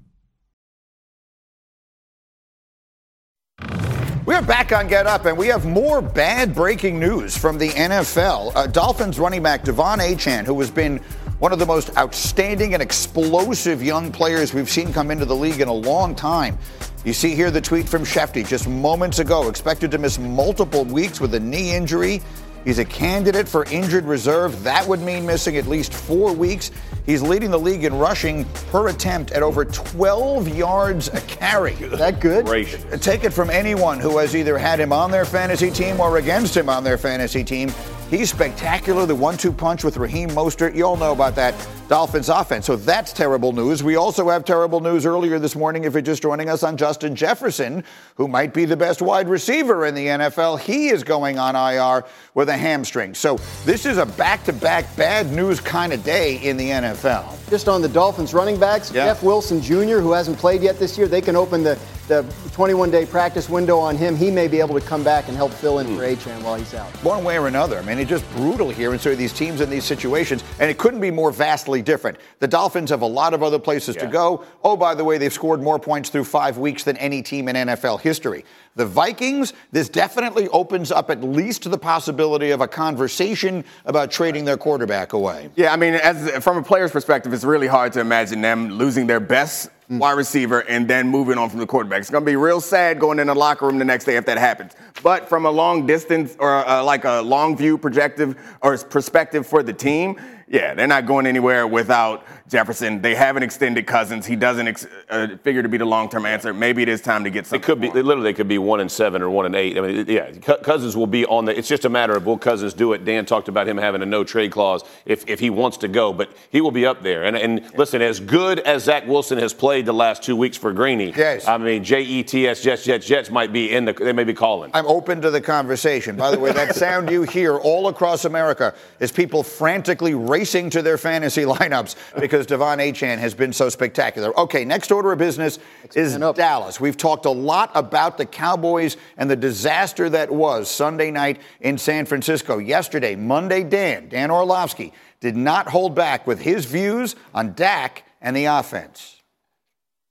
[4.26, 8.52] We're back on Get Up, and we have more bad breaking news from the NFL.
[8.54, 10.98] Uh, Dolphins running back De'Von Achane, who has been
[11.40, 15.62] one of the most outstanding and explosive young players we've seen come into the league
[15.62, 16.58] in a long time.
[17.06, 21.22] You see here the tweet from Schefty just moments ago, expected to miss multiple weeks
[21.22, 22.22] with a knee injury.
[22.64, 24.64] He's a candidate for injured reserve.
[24.64, 26.72] That would mean missing at least four weeks.
[27.06, 31.74] He's leading the league in rushing per attempt at over 12 yards a carry.
[31.74, 32.46] That good?
[32.46, 32.86] Great.
[33.02, 36.56] Take it from anyone who has either had him on their fantasy team or against
[36.56, 37.72] him on their fantasy team.
[38.12, 39.06] He's spectacular.
[39.06, 40.76] The one two punch with Raheem Mostert.
[40.76, 41.56] You all know about that
[41.92, 42.66] Dolphins offense.
[42.66, 43.84] So that's terrible news.
[43.84, 47.16] We also have terrible news earlier this morning, if you're just joining us, on Justin
[47.16, 50.60] Jefferson, who might be the best wide receiver in the NFL.
[50.60, 53.14] He is going on IR with a hamstring.
[53.14, 57.50] So this is a back to back bad news kind of day in the NFL.
[57.50, 59.06] Just on the Dolphins running backs, Yeah.
[59.06, 62.90] Jeff Wilson Jr., who hasn't played yet this year, they can open the, the 21
[62.92, 64.16] day practice window on him.
[64.16, 66.14] He may be able to come back and help fill in for hmm.
[66.14, 66.90] Achane while he's out.
[67.04, 67.78] One way or another.
[67.78, 70.72] I mean, it's just brutal here in sort of these teams in these situations, and
[70.72, 72.18] it couldn't be more vastly different.
[72.40, 74.44] The Dolphins have a lot of other places to go.
[74.64, 77.56] Oh, by the way, they've scored more points through five weeks than any team in
[77.56, 78.44] NFL history.
[78.76, 84.46] The Vikings, this definitely opens up at least the possibility of a conversation about trading
[84.46, 85.50] their quarterback away.
[85.56, 89.08] Yeah, I mean, as from a player's perspective, it's really hard to imagine them losing
[89.08, 92.00] their best wide receiver and then moving on from the quarterback.
[92.00, 94.26] It's going to be real sad going in the locker room the next day if
[94.26, 94.74] that happens.
[95.04, 99.64] But from a long distance or uh, like a long view projective or perspective for
[99.64, 103.02] the team, yeah, they're not going anywhere without Jefferson.
[103.02, 104.26] They haven't extended Cousins.
[104.26, 106.54] He doesn't ex- uh, figure to be the long-term answer.
[106.54, 107.62] Maybe it is time to get something.
[107.62, 109.78] It could be for literally they could be one and seven or one and eight.
[109.78, 111.58] I mean, yeah, Cousins will be on the.
[111.58, 113.06] It's just a matter of will Cousins do it.
[113.06, 116.12] Dan talked about him having a no trade clause if, if he wants to go,
[116.12, 117.24] but he will be up there.
[117.24, 120.74] And and listen, as good as Zach Wilson has played the last two weeks for
[120.74, 121.48] Greeny, Yes.
[121.48, 123.94] I mean J E T S Jets Jets Jets might be in the.
[123.94, 124.72] They may be calling.
[124.74, 126.18] I'm open to the conversation.
[126.18, 130.82] By the way, that sound you hear all across America is people frantically racing to
[130.82, 134.38] their fantasy lineups because De'Von Achane has been so spectacular.
[134.40, 135.60] Okay, next order of business
[135.96, 136.80] is Dallas.
[136.80, 141.78] We've talked a lot about the Cowboys and the disaster that was Sunday night in
[141.78, 142.58] San Francisco.
[142.58, 148.36] Yesterday, Monday, Dan, Dan Orlovsky, did not hold back with his views on Dak and
[148.36, 149.22] the offense.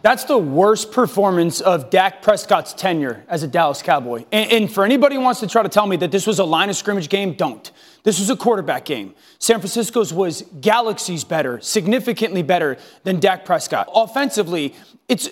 [0.02, 4.24] That's the worst performance of Dak Prescott's tenure as a Dallas Cowboy.
[4.32, 6.44] And, and, for anybody who wants to try to tell me that this was a
[6.44, 7.70] line of scrimmage game, don't.
[8.02, 9.14] This was a quarterback game.
[9.38, 13.88] San Francisco's was galaxies better, significantly better than Dak Prescott.
[13.94, 14.74] Offensively,
[15.08, 15.28] it's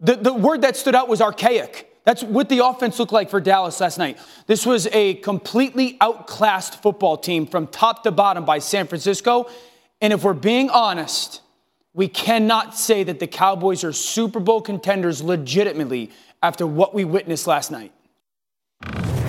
[0.00, 1.90] the, the word that stood out was archaic.
[2.04, 4.18] That's what the offense looked like for Dallas last night.
[4.46, 9.48] This was a completely outclassed football team from top to bottom by San Francisco.
[10.02, 11.40] And if we're being honest,
[11.94, 16.10] we cannot say that the Cowboys are Super Bowl contenders legitimately
[16.42, 17.93] after what we witnessed last night.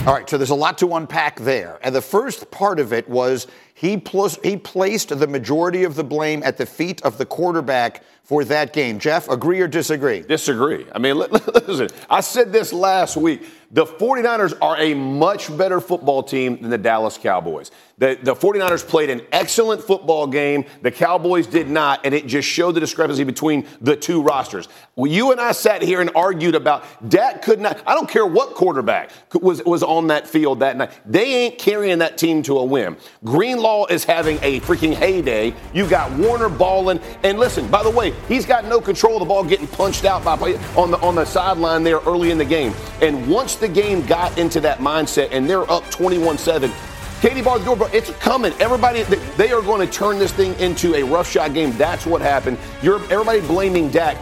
[0.05, 1.79] All right, so there's a lot to unpack there.
[1.81, 6.03] And the first part of it was he, plus, he placed the majority of the
[6.03, 8.99] blame at the feet of the quarterback for that game.
[8.99, 10.21] Jeff, agree or disagree?
[10.21, 10.85] Disagree.
[10.93, 11.17] I mean,
[11.67, 13.45] listen, I said this last week.
[13.75, 17.71] The 49ers are a much better football team than the Dallas Cowboys.
[17.97, 20.63] The, the 49ers played an excellent football game.
[20.81, 24.69] The Cowboys did not, and it just showed the discrepancy between the two rosters.
[24.95, 28.25] Well, you and I sat here and argued about Dak could not, I don't care
[28.25, 30.91] what quarterback was, was on that field that night.
[31.05, 32.95] They ain't carrying that team to a win.
[33.25, 35.53] Greenlaw is having a freaking heyday.
[35.73, 37.01] You got Warner balling.
[37.23, 40.23] And listen, by the way, he's got no control of the ball getting punched out
[40.23, 40.35] by,
[40.77, 42.73] on the, on the sideline there early in the game.
[43.01, 46.71] And once game got into that mindset and they're up 21 7,
[47.21, 47.87] Katie bar the door, bro.
[47.87, 48.53] It's coming.
[48.59, 49.03] Everybody,
[49.37, 51.75] they are going to turn this thing into a rough shot game.
[51.77, 52.57] That's what happened.
[52.83, 54.17] You're everybody blaming Dak.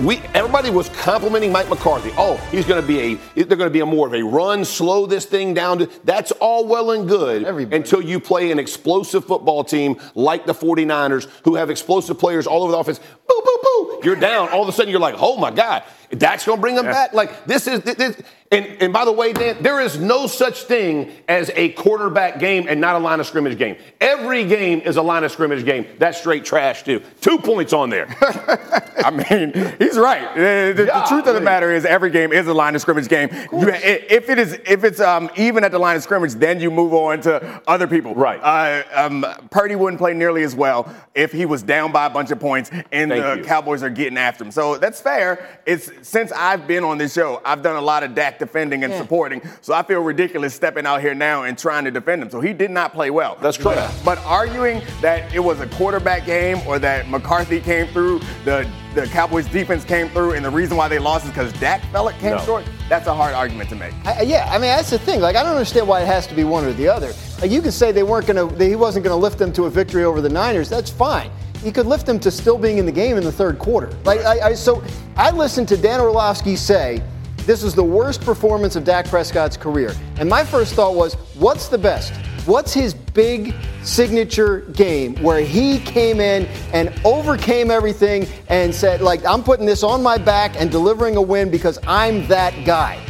[0.00, 2.12] We everybody was complimenting Mike McCarthy.
[2.16, 3.00] Oh, he's going to be
[3.34, 5.78] a they're going to be a more of a run, slow this thing down.
[5.78, 7.76] To, that's all well and good everybody.
[7.76, 12.62] until you play an explosive football team like the 49ers who have explosive players all
[12.62, 13.00] over the offense.
[13.26, 14.00] Boo, boo, boo.
[14.04, 14.50] You're down.
[14.50, 16.92] All of a sudden, you're like, oh my God, Dak's going to bring them yeah.
[16.92, 17.14] back.
[17.14, 21.12] Like this is this, and, and by the way, Dan, there is no such thing
[21.28, 23.76] as a quarterback game and not a line of scrimmage game.
[24.00, 25.86] Every game is a line of scrimmage game.
[25.98, 27.02] That's straight trash, too.
[27.20, 28.06] Two points on there.
[29.04, 30.34] I mean, he's right.
[30.34, 33.08] The, the, the, truth of the matter is, every game is a line of scrimmage
[33.08, 33.28] game.
[33.52, 36.70] You, if it is, if it's um, even at the line of scrimmage, then you
[36.70, 38.14] move on to other people.
[38.14, 38.40] Right.
[38.42, 42.30] Uh, um, Purdy wouldn't play nearly as well if he was down by a bunch
[42.30, 43.44] of points and Thank the you.
[43.44, 44.50] Cowboys are getting after him.
[44.50, 45.60] So that's fair.
[45.66, 48.92] It's since I've been on this show, I've done a lot of Dak defending and
[48.92, 49.00] yeah.
[49.00, 49.42] supporting.
[49.60, 52.30] So I feel ridiculous stepping out here now and trying to defend him.
[52.30, 53.36] So he did not play well.
[53.40, 53.92] That's correct.
[54.04, 58.68] But, but arguing that it was a quarterback game or that McCarthy came through, the
[58.94, 62.18] the Cowboys defense came through, and the reason why they lost is because Dak Fellick
[62.18, 62.44] came no.
[62.44, 62.64] short.
[62.88, 63.94] That's a hard argument to make.
[64.04, 65.20] I, yeah, I mean that's the thing.
[65.20, 67.12] Like I don't understand why it has to be one or the other.
[67.40, 70.04] Like you can say they weren't gonna, he wasn't gonna lift them to a victory
[70.04, 70.68] over the Niners.
[70.68, 71.30] That's fine
[71.62, 73.90] he could lift them to still being in the game in the third quarter.
[74.04, 74.82] Like I, I, so
[75.16, 77.02] I listened to Dan Orlovsky say
[77.48, 79.94] this was the worst performance of Dak Prescott's career.
[80.18, 82.12] And my first thought was, what's the best?
[82.44, 89.24] What's his big signature game where he came in and overcame everything and said, like,
[89.24, 93.02] I'm putting this on my back and delivering a win because I'm that guy?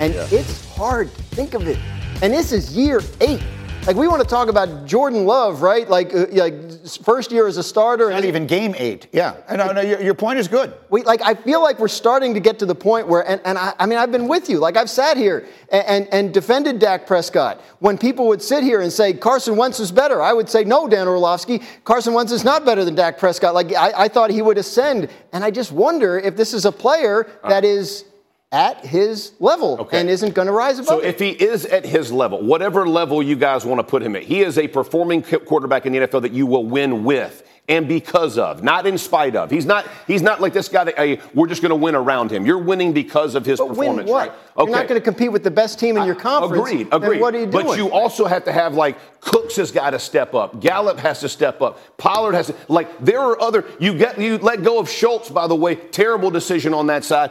[0.00, 0.26] And yeah.
[0.30, 1.78] it's hard to think of it.
[2.22, 3.42] And this is year eight.
[3.86, 5.86] Like we want to talk about Jordan Love, right?
[5.86, 6.54] Like, uh, like
[7.02, 8.10] first year as a starter.
[8.10, 9.08] Not even game eight.
[9.12, 10.74] Yeah, no, no, your, your, point is good.
[10.90, 11.22] We like.
[11.22, 13.86] I feel like we're starting to get to the point where, and, and I, I
[13.86, 14.58] mean, I've been with you.
[14.58, 17.60] Like I've sat here and, and, and defended Dak Prescott.
[17.78, 20.88] When people would sit here and say Carson Wentz is better, I would say no,
[20.88, 21.62] Dan Orlovsky.
[21.84, 23.54] Carson Wentz is not better than Dak Prescott.
[23.54, 26.72] Like I, I thought he would ascend, and I just wonder if this is a
[26.72, 27.48] player uh.
[27.48, 28.04] that is
[28.52, 29.98] at his level okay.
[29.98, 30.88] and isn't going to rise above.
[30.88, 34.14] So if he is at his level, whatever level you guys want to put him
[34.14, 37.86] at, he is a performing quarterback in the NFL that you will win with and
[37.86, 39.50] because of, not in spite of.
[39.50, 39.86] He's not.
[40.06, 42.44] He's not like this guy that hey, we're just going to win around him.
[42.44, 44.30] You're winning because of his but performance, right?
[44.56, 44.70] Okay.
[44.70, 46.68] You're not going to compete with the best team in your conference.
[46.68, 46.88] Agreed.
[46.90, 47.20] Agreed.
[47.20, 47.66] what are you doing?
[47.66, 50.60] But you also have to have like Cooks has got to step up.
[50.60, 51.96] Gallup has to step up.
[51.96, 52.98] Pollard has to like.
[52.98, 53.64] There are other.
[53.78, 55.30] You get you let go of Schultz.
[55.30, 57.30] By the way, terrible decision on that side.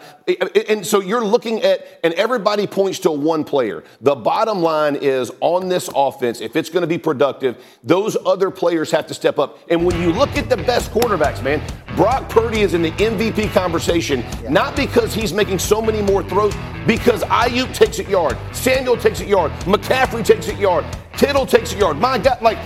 [0.69, 3.83] And so you're looking at, and everybody points to one player.
[3.99, 8.49] The bottom line is on this offense, if it's going to be productive, those other
[8.51, 9.59] players have to step up.
[9.69, 11.61] And when you look at the best quarterbacks, man.
[11.95, 14.49] Brock Purdy is in the MVP conversation, yeah.
[14.49, 16.53] not because he's making so many more throws,
[16.87, 21.73] because Aiyuk takes it yard, Samuel takes it yard, McCaffrey takes it yard, Kittle takes
[21.73, 21.97] it yard.
[21.97, 22.57] My God, like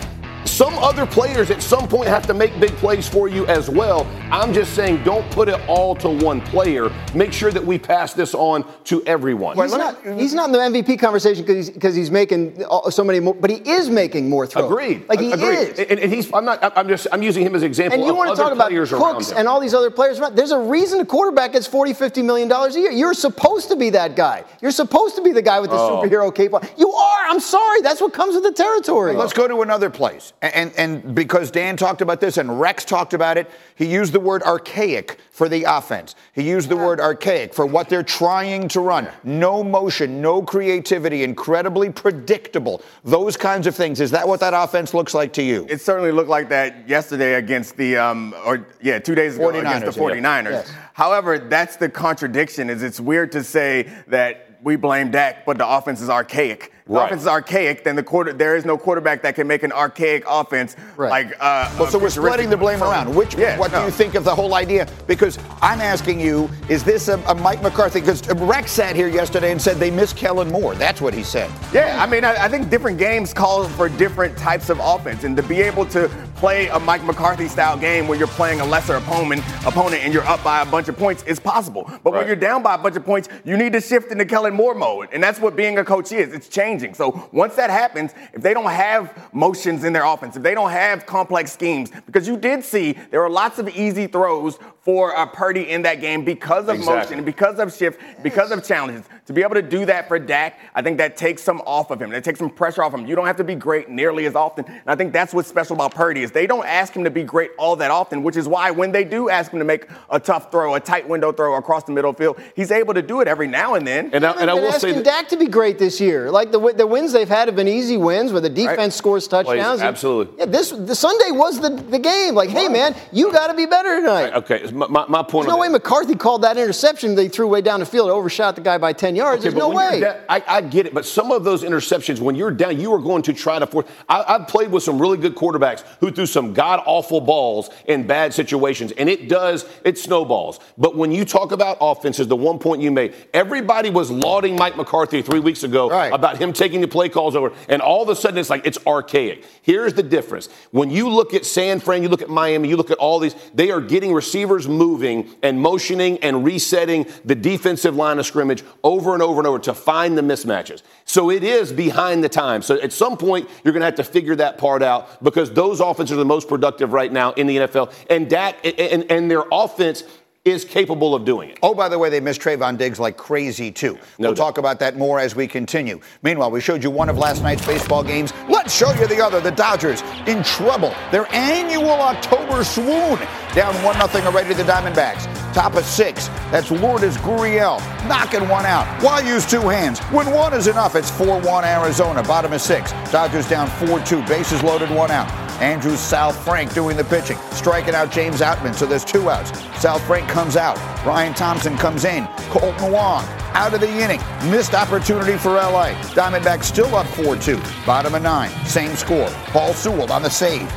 [0.56, 4.08] some other players at some point have to make big plays for you as well.
[4.32, 6.90] I'm just saying, don't put it all to one player.
[7.14, 9.58] Make sure that we pass this on to everyone.
[9.58, 13.20] He's, not, he's not in the MVP conversation because he's, he's, making uh, so many
[13.20, 14.72] more, but he is making more throws.
[14.72, 15.10] Agreed.
[15.10, 15.58] Like he Agreed.
[15.58, 15.80] is.
[15.80, 16.32] And, and, he's.
[16.32, 16.78] I'm not.
[16.78, 17.08] I'm just.
[17.12, 18.00] I'm using him as an example.
[18.00, 20.22] And you want to talk about Cooks and all these other players?
[20.32, 22.92] There's a reason a quarterback gets 40, 50 million dollars a year.
[22.92, 24.46] You're supposed to be that guy.
[24.62, 26.02] You're supposed to be the guy with the oh.
[26.02, 26.54] superhero cape.
[26.78, 27.26] You are.
[27.26, 27.82] I'm sorry.
[27.82, 29.12] That's what comes with the territory.
[29.12, 30.32] Well, let's go to another place.
[30.54, 34.20] And, and because Dan talked about this and Rex talked about it, he used the
[34.20, 36.16] word archaic for the offense.
[36.34, 39.08] He used the word archaic for what they're trying to run.
[39.24, 42.82] No motion, no creativity, incredibly predictable.
[43.04, 44.00] Those kinds of things.
[44.02, 45.66] Is that what that offense looks like to you?
[45.70, 49.60] It certainly looked like that yesterday against the, um, or yeah, two days ago 49ers,
[49.60, 50.24] against the 49ers.
[50.24, 50.50] Yeah.
[50.52, 50.72] Yes.
[50.94, 52.70] However, that's the contradiction.
[52.70, 56.94] Is it's weird to say that we blame Dak, but the offense is archaic the
[56.94, 57.06] Right.
[57.06, 60.24] offense is archaic, then the quarter there is no quarterback that can make an archaic
[60.30, 61.34] offense like.
[61.40, 63.06] Uh, Well, so uh, we're spreading the blame futuristic.
[63.08, 63.16] around.
[63.16, 64.88] Which, Yeah, what do you think of the whole idea?
[65.08, 68.02] Because I'm asking you, is this a, a Mike McCarthy?
[68.02, 70.76] Because Rex sat here yesterday and said they miss Kellen Moore.
[70.76, 71.50] That's what he said.
[71.74, 75.36] Yeah, I mean, I, I think different games call for different types of offense, and
[75.38, 78.96] to be able to play a Mike McCarthy style game where you're playing a lesser
[78.96, 81.90] opponent, opponent, and you're up by a bunch of points is possible.
[82.04, 84.54] But when you're down by a bunch of points, you need to shift into Kellen
[84.54, 86.32] Moore mode, and that's what being a coach is.
[86.32, 86.75] It's changing.
[86.94, 90.72] So once that happens, if they don't have motions in their offense, if they don't
[90.72, 95.26] have complex schemes, because you did see there were lots of easy throws for uh,
[95.26, 97.16] Purdy in that game because of Exactly.
[97.16, 99.04] motion, because of shift, because of challenges.
[99.26, 102.00] To be able to do that for Dak, I think that takes some off of
[102.00, 102.12] him.
[102.12, 103.08] That takes some pressure off him.
[103.08, 104.66] You don't have to be great nearly as often.
[104.66, 107.24] And I think that's what's special about Purdy is they don't ask him to be
[107.24, 110.20] great all that often, which is why when they do ask him to make a
[110.20, 113.28] tough throw, a tight window throw across the middle field, he's able to do it
[113.28, 114.12] every now and then.
[114.14, 116.30] And I, and I They've will say asking that Dak to be great this year.
[116.30, 119.28] Like the wi- the wins they've had have been easy wins where the defense scores
[119.28, 119.82] touchdowns.
[119.82, 120.38] absolutely.
[120.40, 122.36] Yeah, this the Sunday was the, the game.
[122.36, 124.34] Like, hey man, you got to be better tonight.
[124.36, 127.62] okay, my, my, point There's no on way McCarthy called that interception they threw way
[127.62, 129.40] down the field, overshot the guy by 10 yards.
[129.40, 130.02] Okay, There's no way.
[130.02, 133.00] down- I, I get it, but some of those interceptions, when you're down, you are
[133.00, 133.86] going to try to force.
[134.10, 138.08] I, I've played with some really good quarterbacks who threw some god awful balls in
[138.08, 140.60] bad situations, and it does, it snowballs.
[140.78, 144.78] But when you talk about offenses, the one point you made, everybody was lauding Mike
[144.78, 148.16] McCarthy three weeks ago about him taking the play calls over, and all of a
[148.16, 149.44] sudden it's like it's archaic.
[149.62, 150.50] Here's the difference.
[150.72, 153.36] When you look at San Fran, you look at Miami, you look at all these,
[153.54, 159.14] they are getting receivers moving and motioning and resetting the defensive line of scrimmage over
[159.14, 160.82] and over and over to find the mismatches.
[161.06, 162.66] So it is behind the times.
[162.66, 165.80] So at some point, you're going to have to figure that part out because those
[165.80, 167.94] offenses are the most productive right now in the NFL.
[168.10, 170.04] And Dak and, and, and their offense
[170.46, 171.58] is capable of doing it.
[171.64, 173.98] Oh, by the way, they missed Trevon Diggs like crazy, too.
[174.20, 176.00] we'll talk about that more as we continue.
[176.22, 178.32] Meanwhile, we showed you one of last night's baseball games.
[178.48, 179.42] Let's show you the other.
[179.42, 180.94] The Dodgers in trouble.
[181.12, 183.20] Their annual October swoon.
[183.54, 185.45] Down 1 0 already to the Diamondbacks.
[185.56, 186.28] Top of six.
[186.52, 187.80] That's Lourdes Gurriel
[188.10, 189.02] knocking one out.
[189.02, 190.00] Why use two hands?
[190.12, 192.22] When one is enough, it's 4 1 Arizona.
[192.24, 192.92] Bottom of six.
[193.10, 194.26] Dodgers down 4 2.
[194.26, 195.32] Bases loaded, one out.
[195.62, 199.52] Andrew Saalfrank doing the pitching, striking out James Outman, so there's two outs.
[199.82, 200.76] Saalfrank comes out.
[201.06, 202.26] Ryan Thompson comes in.
[202.52, 204.20] Kolten Wong out of the inning.
[204.52, 205.92] Missed opportunity for LA.
[206.12, 207.58] Diamondbacks still up 4 2.
[207.86, 208.52] Bottom of nine.
[208.66, 209.30] Same score.
[209.54, 210.70] Paul Sewald on the save.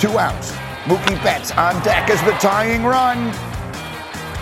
[0.00, 0.50] Two outs.
[0.86, 3.32] Mookie Betts on deck as the tying run.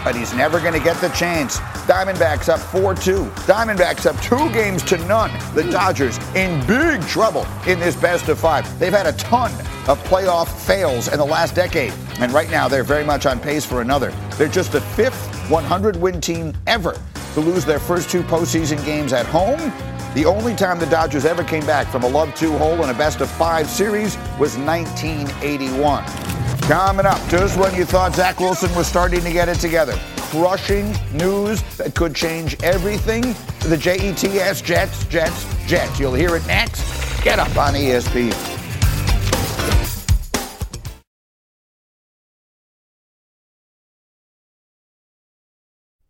[0.04, 1.58] But he's never going to get the chance.
[1.86, 3.24] Diamondbacks up 4 2.
[3.46, 5.30] Diamondbacks up two games to none.
[5.54, 8.78] The Dodgers in big trouble in this best of five.
[8.78, 9.52] They've had a ton
[9.88, 11.92] of playoff fails in the last decade.
[12.18, 14.10] And right now, they're very much on pace for another.
[14.36, 17.00] They're just the fifth 100 win team ever
[17.34, 19.72] to lose their first two postseason games at home.
[20.14, 22.94] The only time the Dodgers ever came back from a love two hole in a
[22.94, 26.41] best of five series was 1981.
[26.62, 30.94] Coming up, just when you thought Zach Wilson was starting to get it together, crushing
[31.12, 33.22] news that could change everything.
[33.68, 35.98] The JETS Jets, Jets, Jets.
[35.98, 36.84] You'll hear it next.
[37.24, 38.32] Get up on ESPN.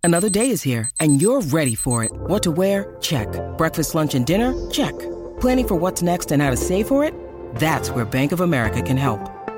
[0.04, 2.10] Another day is here, and you're ready for it.
[2.12, 2.94] What to wear?
[3.00, 3.28] Check.
[3.56, 4.52] Breakfast, lunch, and dinner?
[4.70, 4.98] Check.
[5.40, 7.14] Planning for what's next and how to save for it?
[7.54, 9.41] That's where Bank of America can help.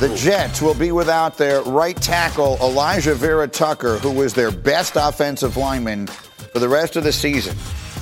[0.00, 4.96] The Jets will be without their right tackle, Alijah Vera Tucker, who was their best
[4.96, 7.56] offensive lineman for the rest of the season.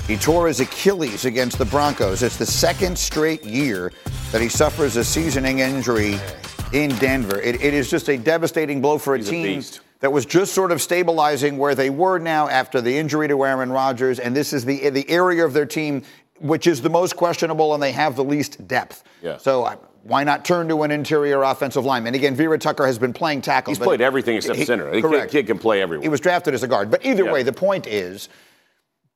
[0.07, 2.23] He tore his Achilles against the Broncos.
[2.23, 3.91] It's the second straight year
[4.31, 6.19] that he suffers a seasoning injury
[6.73, 7.39] in Denver.
[7.39, 9.79] It, it is just a devastating blow for a He's team beast.
[9.99, 13.71] that was just sort of stabilizing where they were now after the injury to Aaron
[13.71, 16.03] Rodgers, and this is the the area of their team
[16.39, 19.03] which is the most questionable, and they have the least depth.
[19.21, 19.37] Yeah.
[19.37, 19.63] So.
[19.63, 22.13] I, why not turn to an interior offensive lineman?
[22.13, 23.71] Again, Vera Tucker has been playing tackle.
[23.71, 24.91] He's played everything except he- center.
[24.91, 25.31] Kid, correct.
[25.31, 26.03] kid can play everywhere.
[26.03, 26.91] He was drafted as a guard.
[26.91, 27.31] But either Yeah.
[27.31, 28.27] way, the point is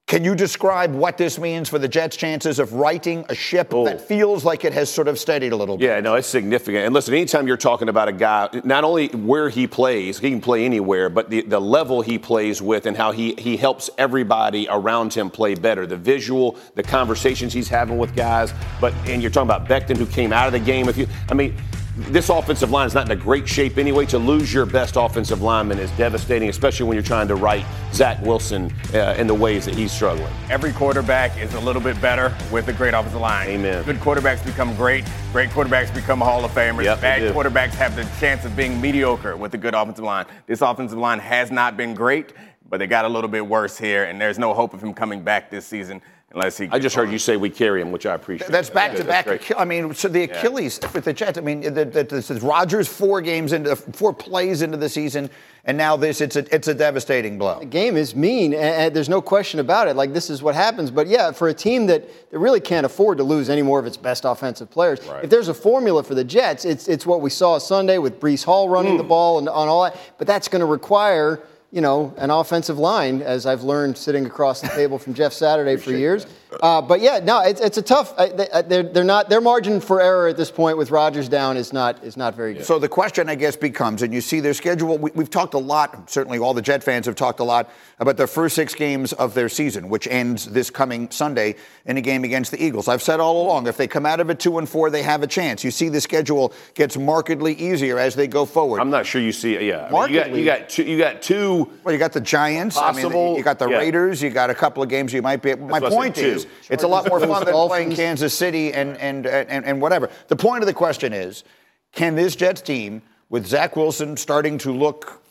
[0.07, 3.99] Can you describe what this means for the Jets' chances of righting a ship that
[3.99, 5.83] feels like it has sort of steadied a little bit?
[5.83, 6.85] Yeah, no, it's significant.
[6.85, 10.39] And listen, anytime you're talking about a guy, not only where he plays, he can
[10.39, 14.65] play anywhere, but the, the level he plays with and how he, he helps everybody
[14.69, 15.85] around him play better.
[15.85, 18.53] The visual, the conversations he's having with guys.
[18.79, 20.87] But, and you're talking about Becton, who came out of the game.
[20.87, 21.53] If you, I mean,
[21.97, 24.05] this offensive line is not in a great shape anyway.
[24.07, 28.21] To lose your best offensive lineman is devastating, especially when you're trying to right Zach
[28.21, 30.31] Wilson uh, in the ways that he's struggling.
[30.49, 33.47] Every quarterback is a little bit better with a great offensive line.
[33.47, 33.83] Amen.
[33.83, 35.05] Good quarterbacks become great.
[35.31, 36.83] Great quarterbacks become Hall of Famers.
[36.83, 40.25] Yep, Bad quarterbacks have the chance of being mediocre with a good offensive line.
[40.45, 42.33] This offensive line has not been great,
[42.69, 45.23] but they got a little bit worse here, and there's no hope of him coming
[45.23, 46.67] back this season unless he.
[46.71, 48.49] I just heard you say we carry him, which I appreciate.
[48.51, 49.27] That's back to back.
[49.57, 51.37] I mean, so the Achilles with the Jets.
[51.37, 55.29] I mean, the, the, this is Rodgers four games into four plays into the season,
[55.65, 56.21] and now this.
[56.21, 57.59] It's a it's a devastating blow.
[57.59, 59.95] The game is mean, and, and there's no question about it.
[59.95, 60.91] Like this is what happens.
[60.91, 63.85] But yeah, for a team that, that really can't afford to lose any more of
[63.85, 67.29] its best offensive players, if there's a formula for the Jets, it's it's what we
[67.29, 68.97] saw Sunday with Breece Hall running Hmm.
[68.97, 69.97] the ball and on all that.
[70.17, 71.41] But that's going to require.
[71.71, 75.75] You know, an offensive line, as I've learned sitting across the table from Jeff Saturday
[75.75, 76.25] for years.
[76.61, 78.13] Uh, but yeah, no, it's, it's a tough.
[78.17, 79.29] Uh, they, uh, they're, they're not.
[79.29, 82.53] Their margin for error at this point with Rodgers down is not is not very
[82.53, 82.65] good.
[82.65, 84.97] So the question, I guess, becomes, and you see their schedule.
[84.97, 86.09] We, we've talked a lot.
[86.09, 87.69] Certainly, all the Jet fans have talked a lot
[87.99, 92.01] about their first six games of their season, which ends this coming Sunday in a
[92.01, 92.87] game against the Eagles.
[92.87, 95.23] I've said all along, if they come out of it two and four, they have
[95.23, 95.63] a chance.
[95.63, 98.79] You see, the schedule gets markedly easier as they go forward.
[98.79, 99.63] I'm not sure you see it.
[99.63, 100.83] Yeah, I mean, you got you got two.
[100.83, 101.69] You got two.
[101.83, 102.77] Well, you got the Giants.
[102.77, 103.77] I mean, Possible- you got the yeah.
[103.77, 104.21] Raiders.
[104.21, 105.53] You got a couple of games you might be.
[105.55, 106.36] My point I said, point two.
[106.37, 110.09] Is, it's a lot more fun than playing Kansas City and, and and and whatever.
[110.27, 111.43] The point of the question is,
[111.91, 115.21] can this Jets team, with Zach Wilson starting to look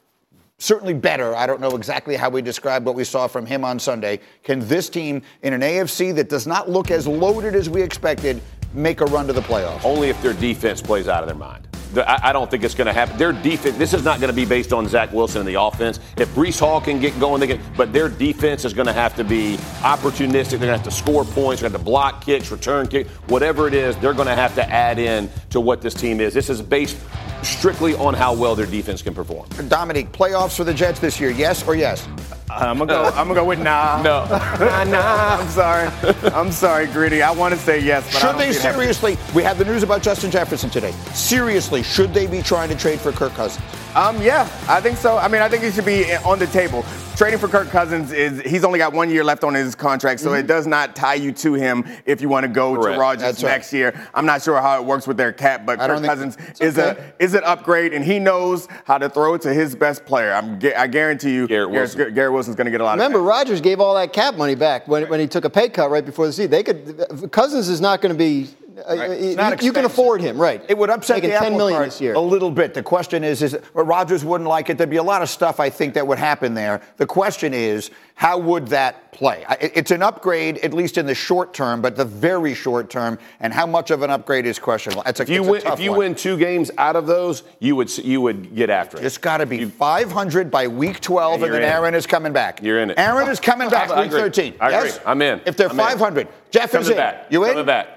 [0.58, 1.36] certainly better.
[1.36, 4.20] I don't know exactly how we describe what we saw from him on Sunday.
[4.42, 8.40] Can this team in an AFC that does not look as loaded as we expected
[8.76, 9.84] make a run to the playoffs?
[9.84, 11.66] Only if their defense plays out of their mind.
[12.06, 13.16] I don't think it's going to happen.
[13.16, 13.78] Their defense.
[13.78, 15.98] This is not going to be based on Zach Wilson and the offense.
[16.18, 17.60] If Breece Hall can get going, they can.
[17.74, 20.58] But their defense is going to have to be opportunistic.
[20.58, 21.62] They're going to have to score points.
[21.62, 23.96] They're going to to block kicks, return kick, whatever it is.
[23.96, 26.34] They're going to have to add in to what this team is.
[26.34, 26.96] This is based
[27.42, 29.48] strictly on how well their defense can perform.
[29.48, 32.08] Domonique, playoffs for the Jets this year, yes or yes?
[32.48, 33.04] I'm gonna go.
[33.04, 34.00] I'm gonna go with nah.
[34.02, 34.24] No.
[34.24, 35.36] nah, nah.
[35.40, 35.88] I'm sorry.
[36.32, 37.20] I'm sorry, Gritty.
[37.20, 39.18] I want to say yes, but I Should don't they see it seriously?
[39.34, 40.92] We have the news about Justin Jefferson today.
[41.12, 43.64] Seriously, should they be trying to trade for Kirk Cousins?
[43.96, 45.18] Um, yeah, I think so.
[45.18, 46.84] I mean, I think it should be on the table.
[47.16, 50.34] Trading for Kirk Cousins is he's only got one year left on his contract, so
[50.34, 50.48] it mm-hmm.
[50.48, 52.94] does not tie you to him if you want to go Correct.
[52.94, 53.52] to Rodgers That's right.
[53.52, 53.98] next year.
[54.12, 57.00] I'm not sure how it works with their cap, but I Kirk Cousins is okay.
[57.18, 60.30] a is an upgrade, and he knows how to throw it to his best player.
[60.30, 62.14] I'm, I guarantee you, Garrett Garrett's- Wilson.
[62.14, 63.02] Garrett Wilson's going to get a lot of.
[63.02, 65.90] Remember, Rodgers gave all that cap money back when, when he took a pay cut
[65.90, 66.50] right before the season.
[66.50, 68.48] They could Cousins is not going to be.
[68.78, 70.62] Uh, It's not you, you can afford him, right?
[70.68, 72.14] It would upset Making the apple 10 million cart this year.
[72.14, 72.74] a little bit.
[72.74, 74.76] The question is, is well, Rodgers wouldn't like it.
[74.78, 76.82] There'd be a lot of stuff I think that would happen there.
[76.98, 79.44] The question is, how would that play?
[79.60, 83.52] It's an upgrade, at least in the short term, but the very short term, and
[83.52, 85.02] how much of an upgrade is questionable.
[85.04, 85.98] That's a, If you it's a win, tough if you one.
[85.98, 89.04] win two games out of those, you would you would get after it.
[89.04, 91.68] It's got to be 500 by week 12, and then in.
[91.68, 92.62] Aaron is coming back.
[92.62, 92.98] You're in it.
[92.98, 94.20] Aaron is coming back I week agree.
[94.20, 94.54] 13.
[94.60, 94.88] I agree.
[94.90, 95.00] yes?
[95.06, 95.40] I'm in.
[95.46, 95.86] If they're I'm in.
[95.86, 96.96] 500, Jeff is Coming in.
[96.96, 97.26] back.
[97.30, 97.50] You in?
[97.52, 97.88] Coming back.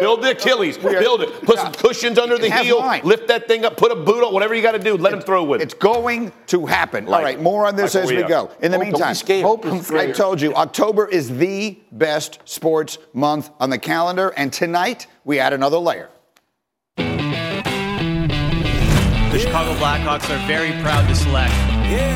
[0.00, 0.78] Build the Achilles.
[0.78, 1.42] Build it.
[1.44, 2.80] Put some cushions under the heel.
[2.80, 3.02] mine.
[3.04, 3.76] Lift that thing up.
[3.76, 4.32] Put a boot on.
[4.32, 4.96] Whatever you got to do.
[4.96, 5.64] Let him throw with it.
[5.64, 7.06] It's going to happen.
[7.06, 8.50] Like All right, more on this Like as we we go.
[8.60, 12.98] In the Hope- don't meantime, hope Don't I told you, October is the best sports
[13.12, 16.08] month on the calendar, and tonight we add another layer.
[19.38, 21.52] The Chicago Blackhawks are very proud to select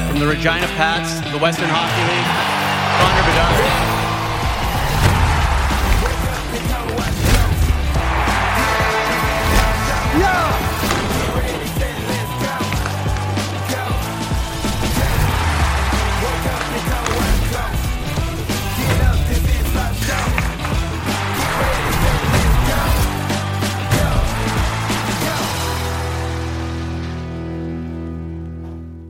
[0.08, 2.26] from the Regina Pats, the Western Hockey League,
[2.98, 4.01] Connor Bedard.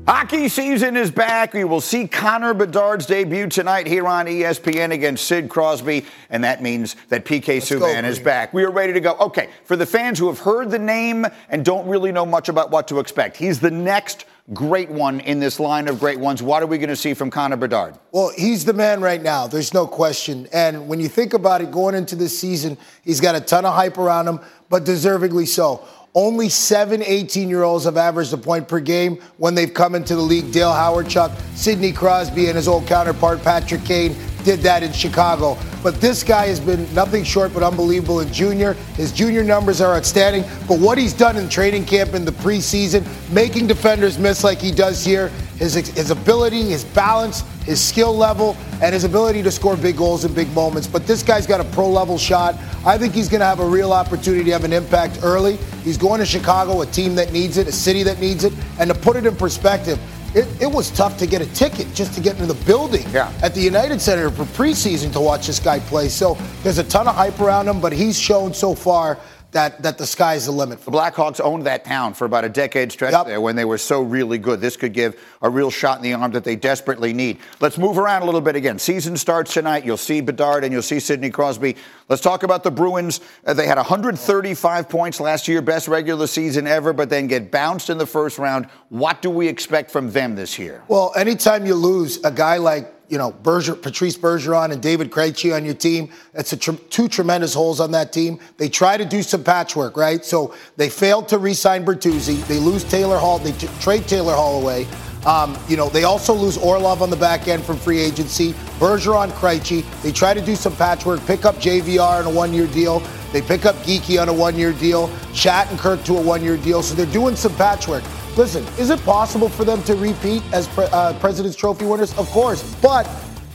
[0.05, 1.55] Hockey season is back.
[1.55, 6.61] We will see Connor Bedard's debut tonight here on ESPN against Sid Crosby, and that
[6.61, 8.53] means that PK Subban is back.
[8.53, 9.15] We are ready to go.
[9.21, 12.73] Okay, for the fans who have heard the name and don't really know much about
[12.73, 16.43] what to expect, he's the next great one in this line of great ones.
[16.43, 17.95] What are we going to see from Connor Bedard?
[18.11, 19.47] Well, he's the man right now.
[19.47, 20.49] There's no question.
[20.53, 23.75] And when you think about it, going into this season, he's got a ton of
[23.75, 25.87] hype around him, but deservingly so.
[26.15, 30.15] Only seven 18 year olds have averaged a point per game when they've come into
[30.15, 30.53] the league.
[30.53, 34.15] Dale Hawerchuk, Sidney Crosby, and his old counterpart, Patrick Kane,
[34.45, 35.57] did that in Chicago.
[35.83, 38.75] But this guy has been nothing short but unbelievable in junior.
[38.95, 40.45] His junior numbers are outstanding.
[40.69, 44.71] But what he's done in training camp in the preseason, making defenders miss like he
[44.71, 49.77] does here, his, his ability, his balance, his skill level, and his ability to score
[49.77, 50.89] big goals in big moments.
[50.89, 52.57] But this guy's got a pro level shot.
[52.85, 55.57] I think he's going to have a real opportunity to have an impact early.
[55.85, 58.53] He's going to Chicago, a team that needs it, a city that needs it.
[58.81, 60.01] And to put it in perspective,
[60.35, 63.33] it, it, was tough to get a ticket just to get into the building yeah.
[63.43, 66.09] at the United Center for preseason to watch this guy play.
[66.09, 69.19] So there's a ton of hype around him, but he's shown so far
[69.53, 70.81] that, that the sky's the limit.
[70.81, 73.27] the Blackhawks owned that town for about a decade stretch yep.
[73.27, 74.61] there when they were so really good.
[74.61, 77.39] This could give a real shot in the arm that they desperately need.
[77.61, 78.79] Let's move around a little bit again.
[78.79, 79.85] Season starts tonight.
[79.85, 81.77] You'll see Bedard and you'll see Sidney Crosby.
[82.09, 83.21] Let's talk about the Bruins.
[83.45, 87.91] Uh, they had 135 points last year, best regular season ever, but then get bounced
[87.91, 88.67] in the first round.
[88.89, 90.83] What do we expect from them this year?
[90.89, 95.55] Well, anytime you lose a guy like you know, Berger, Patrice Bergeron and David Krejci
[95.55, 96.09] on your team.
[96.33, 98.41] That's tr- two tremendous holes on that team.
[98.57, 100.25] They try to do some patchwork, right?
[100.25, 102.43] So they failed to re-sign Bertuzzi.
[102.47, 103.39] They lose Taylor Hall.
[103.39, 104.87] They t- trade Taylor Hall away.
[105.27, 108.55] Um, you know, they also lose Orlov on the back end from free agency.
[108.81, 109.85] Bergeron, Krejci.
[110.03, 113.01] They try to do some patchwork, pick up JVR on a one-year deal.
[113.31, 115.09] They pick up Geekie on a one-year deal.
[115.35, 116.83] Shattenkirk to a one-year deal.
[116.83, 118.05] So they're doing some patchwork.
[118.35, 122.17] Listen, is it possible for them to repeat as pre- uh, President's Trophy winners?
[122.17, 123.07] Of course, but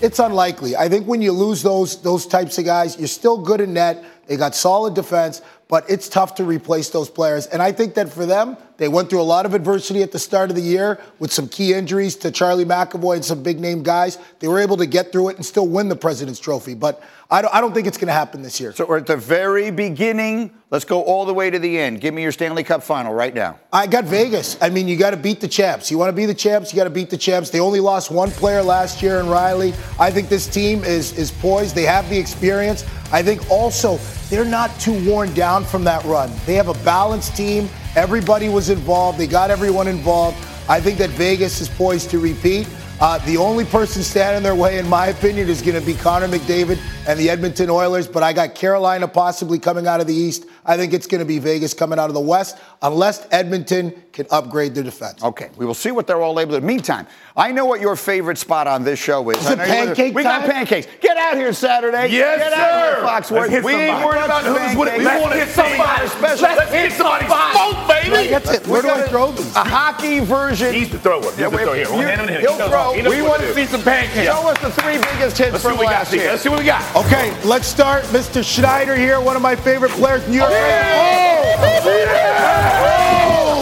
[0.01, 0.75] it's unlikely.
[0.75, 4.05] I think when you lose those those types of guys, you're still good in net.
[4.28, 7.47] They got solid defense, but it's tough to replace those players.
[7.47, 10.20] And I think that for them, they went through a lot of adversity at the
[10.20, 13.84] start of the year with some key injuries to Charlie McAvoy and some big name
[13.84, 14.20] guys.
[14.39, 16.76] They were able to get through it and still win the President's Trophy.
[16.76, 18.72] But I don't, I don't think it's going to happen this year.
[18.72, 20.51] So we're at the very beginning.
[20.70, 21.99] Let's go all the way to the end.
[22.01, 23.59] Give me your Stanley Cup final right now.
[23.74, 24.57] I got Vegas.
[24.61, 25.89] I mean, you got to beat the champs.
[25.89, 27.49] You want to be the champs, you got to beat the champs.
[27.49, 29.74] They only lost one player last year in Reilly.
[29.99, 31.74] I think this team is is poised.
[31.74, 32.86] They have the experience.
[33.11, 33.97] I think also
[34.30, 36.31] they're not too worn down from that run.
[36.45, 37.69] They have a balanced team.
[37.95, 39.17] Everybody was involved.
[39.17, 40.37] They got everyone involved.
[40.69, 42.67] I think that Vegas is poised to repeat.
[42.99, 46.27] Uh, the only person standing their way, in my opinion, is going to be Connor
[46.27, 48.07] McDavid and the Edmonton Oilers.
[48.07, 50.45] But I got Carolina possibly coming out of the East.
[50.65, 54.26] I think it's going to be Vegas coming out of the West, unless Edmonton can
[54.32, 55.22] upgrade their defense.
[55.24, 56.61] Okay, we will see what they're all able to.
[56.61, 57.05] Meantime,
[57.36, 59.38] I know what your favorite spot on this show is.
[59.38, 60.41] Is it pancake We time?
[60.41, 60.88] got pancakes.
[61.01, 62.07] Get out here Saturday.
[62.07, 62.59] Yes, Get sir.
[62.59, 62.95] out
[63.30, 63.63] here, Foxworth.
[63.63, 65.01] We ain't worried about who's winning.
[65.01, 66.07] We want to hit somebody.
[66.07, 66.47] Special.
[66.57, 68.30] Let's hit somebody's smoke, baby.
[68.32, 68.65] That's it.
[68.68, 69.55] Where do I throw these?
[69.55, 70.74] A hockey version.
[70.74, 71.22] He's the thrower.
[71.22, 71.76] He's Yeah, the we- thrower.
[71.76, 72.41] Here, one you- hand on him.
[72.41, 72.93] he'll throw.
[72.93, 74.26] he We want to to see some pancakes.
[74.26, 75.91] Show us the three biggest hits Let's from what we got.
[75.91, 76.32] last year.
[76.32, 76.82] Let's see what we got.
[76.95, 78.03] Okay, let's start.
[78.05, 78.43] Mr.
[78.43, 80.49] Schneider here, one of my favorite players, New York.
[80.51, 80.55] Oh,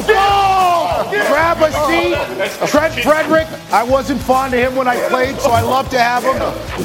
[0.07, 0.15] ball!
[0.17, 0.44] Oh!
[1.35, 2.69] Grab a seat.
[2.69, 3.47] Trent Frederic.
[3.73, 6.37] I wasn't fond of him when I played, so I love to have him.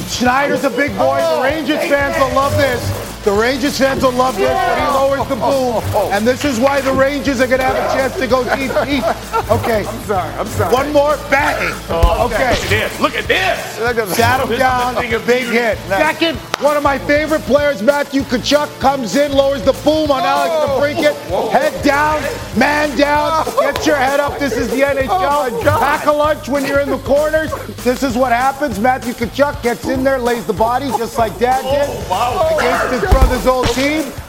[0.09, 1.21] Schneider's a big boy.
[1.21, 3.10] The Rangers fans will love this.
[3.23, 6.11] The Rangers fans will love this, but he lowers the boom.
[6.11, 8.71] And this is why the Rangers are going to have a chance to go deep
[8.89, 9.05] east.
[9.51, 9.85] Okay.
[9.85, 10.33] I'm sorry.
[10.33, 10.73] I'm sorry.
[10.73, 11.17] One more.
[11.29, 11.71] Bang.
[11.89, 12.51] Oh, okay.
[12.99, 13.79] Look at this.
[13.79, 14.17] Look at this.
[14.17, 15.77] Sat him down, the big hit.
[15.87, 20.53] Second, one of my favorite players, Matthew Tkachuk, comes in, lowers the boom on Alex
[20.71, 21.51] DeBrincat.
[21.51, 22.21] Head down,
[22.57, 24.39] man down, get your head up.
[24.39, 25.63] This is the oh NHL.
[25.79, 27.51] Pack a lunch when you're in the corners.
[27.83, 28.79] This is what happens.
[28.79, 33.10] Matthew Tkachuk gets in there, lays the body just like Dad did oh, against his
[33.11, 34.20] brother's old team.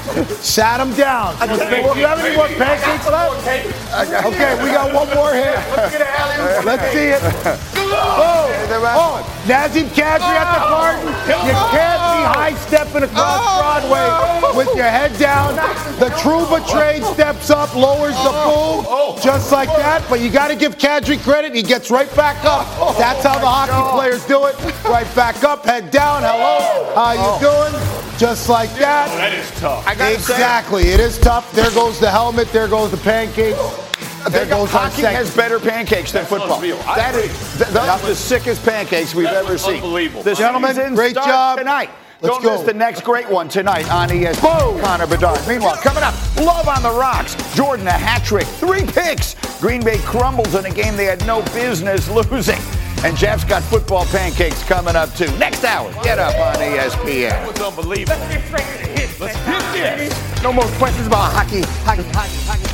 [0.42, 1.34] Sat him down.
[1.40, 1.54] Do
[1.98, 3.46] you have any more pancakes left?
[4.26, 5.56] Okay, we got one more hit.
[6.64, 7.20] Let's see it.
[7.94, 8.48] Oh,
[8.94, 11.06] oh, Nazem Kadri at the Garden.
[11.46, 15.56] You can't be high stepping across Broadway with your head down.
[15.98, 18.84] The Trouba trade steps up, lowers the boom,
[19.22, 20.04] just like that.
[20.08, 21.54] But you got to give Kadri credit.
[21.54, 22.66] He gets right back up.
[22.98, 24.56] That's how the hockey players do it.
[24.84, 26.22] Right back up, head down.
[26.22, 27.72] Hello, how you doing?
[28.18, 29.08] Just like that.
[29.16, 29.84] That is tough.
[30.03, 30.88] I gotta say- Exactly.
[30.88, 31.50] It is tough.
[31.53, 32.53] There goes the helmet.
[32.53, 33.59] There goes the pancakes.
[34.30, 35.16] There goes our Hockey second.
[35.16, 36.57] has better pancakes than football.
[36.57, 36.78] unreal.
[36.86, 37.22] I That agree.
[37.28, 39.76] th- those are the sickest pancakes we've ever seen.
[39.76, 40.22] unbelievable.
[40.22, 41.59] The Gentlemen, great job.
[41.59, 41.90] tonight.
[42.20, 42.53] Let's Don't go.
[42.57, 44.80] miss the next great one tonight on ESPN.
[44.80, 45.40] Connor Bedard.
[45.48, 47.34] Meanwhile, coming up, Love on the Rocks.
[47.57, 49.34] Jordan a hat trick, three picks.
[49.61, 52.61] Green Bay crumbles in a game they had no business losing.
[53.05, 55.26] And Jeff's got football pancakes coming up too.
[55.36, 57.30] Next hour, get up on ESPN.
[57.30, 58.20] That was unbelievable.
[58.20, 58.46] Let's
[59.00, 59.36] hit this.
[60.42, 61.62] No more questions about hockey.
[61.84, 62.71] Hockey, hockey, hockey.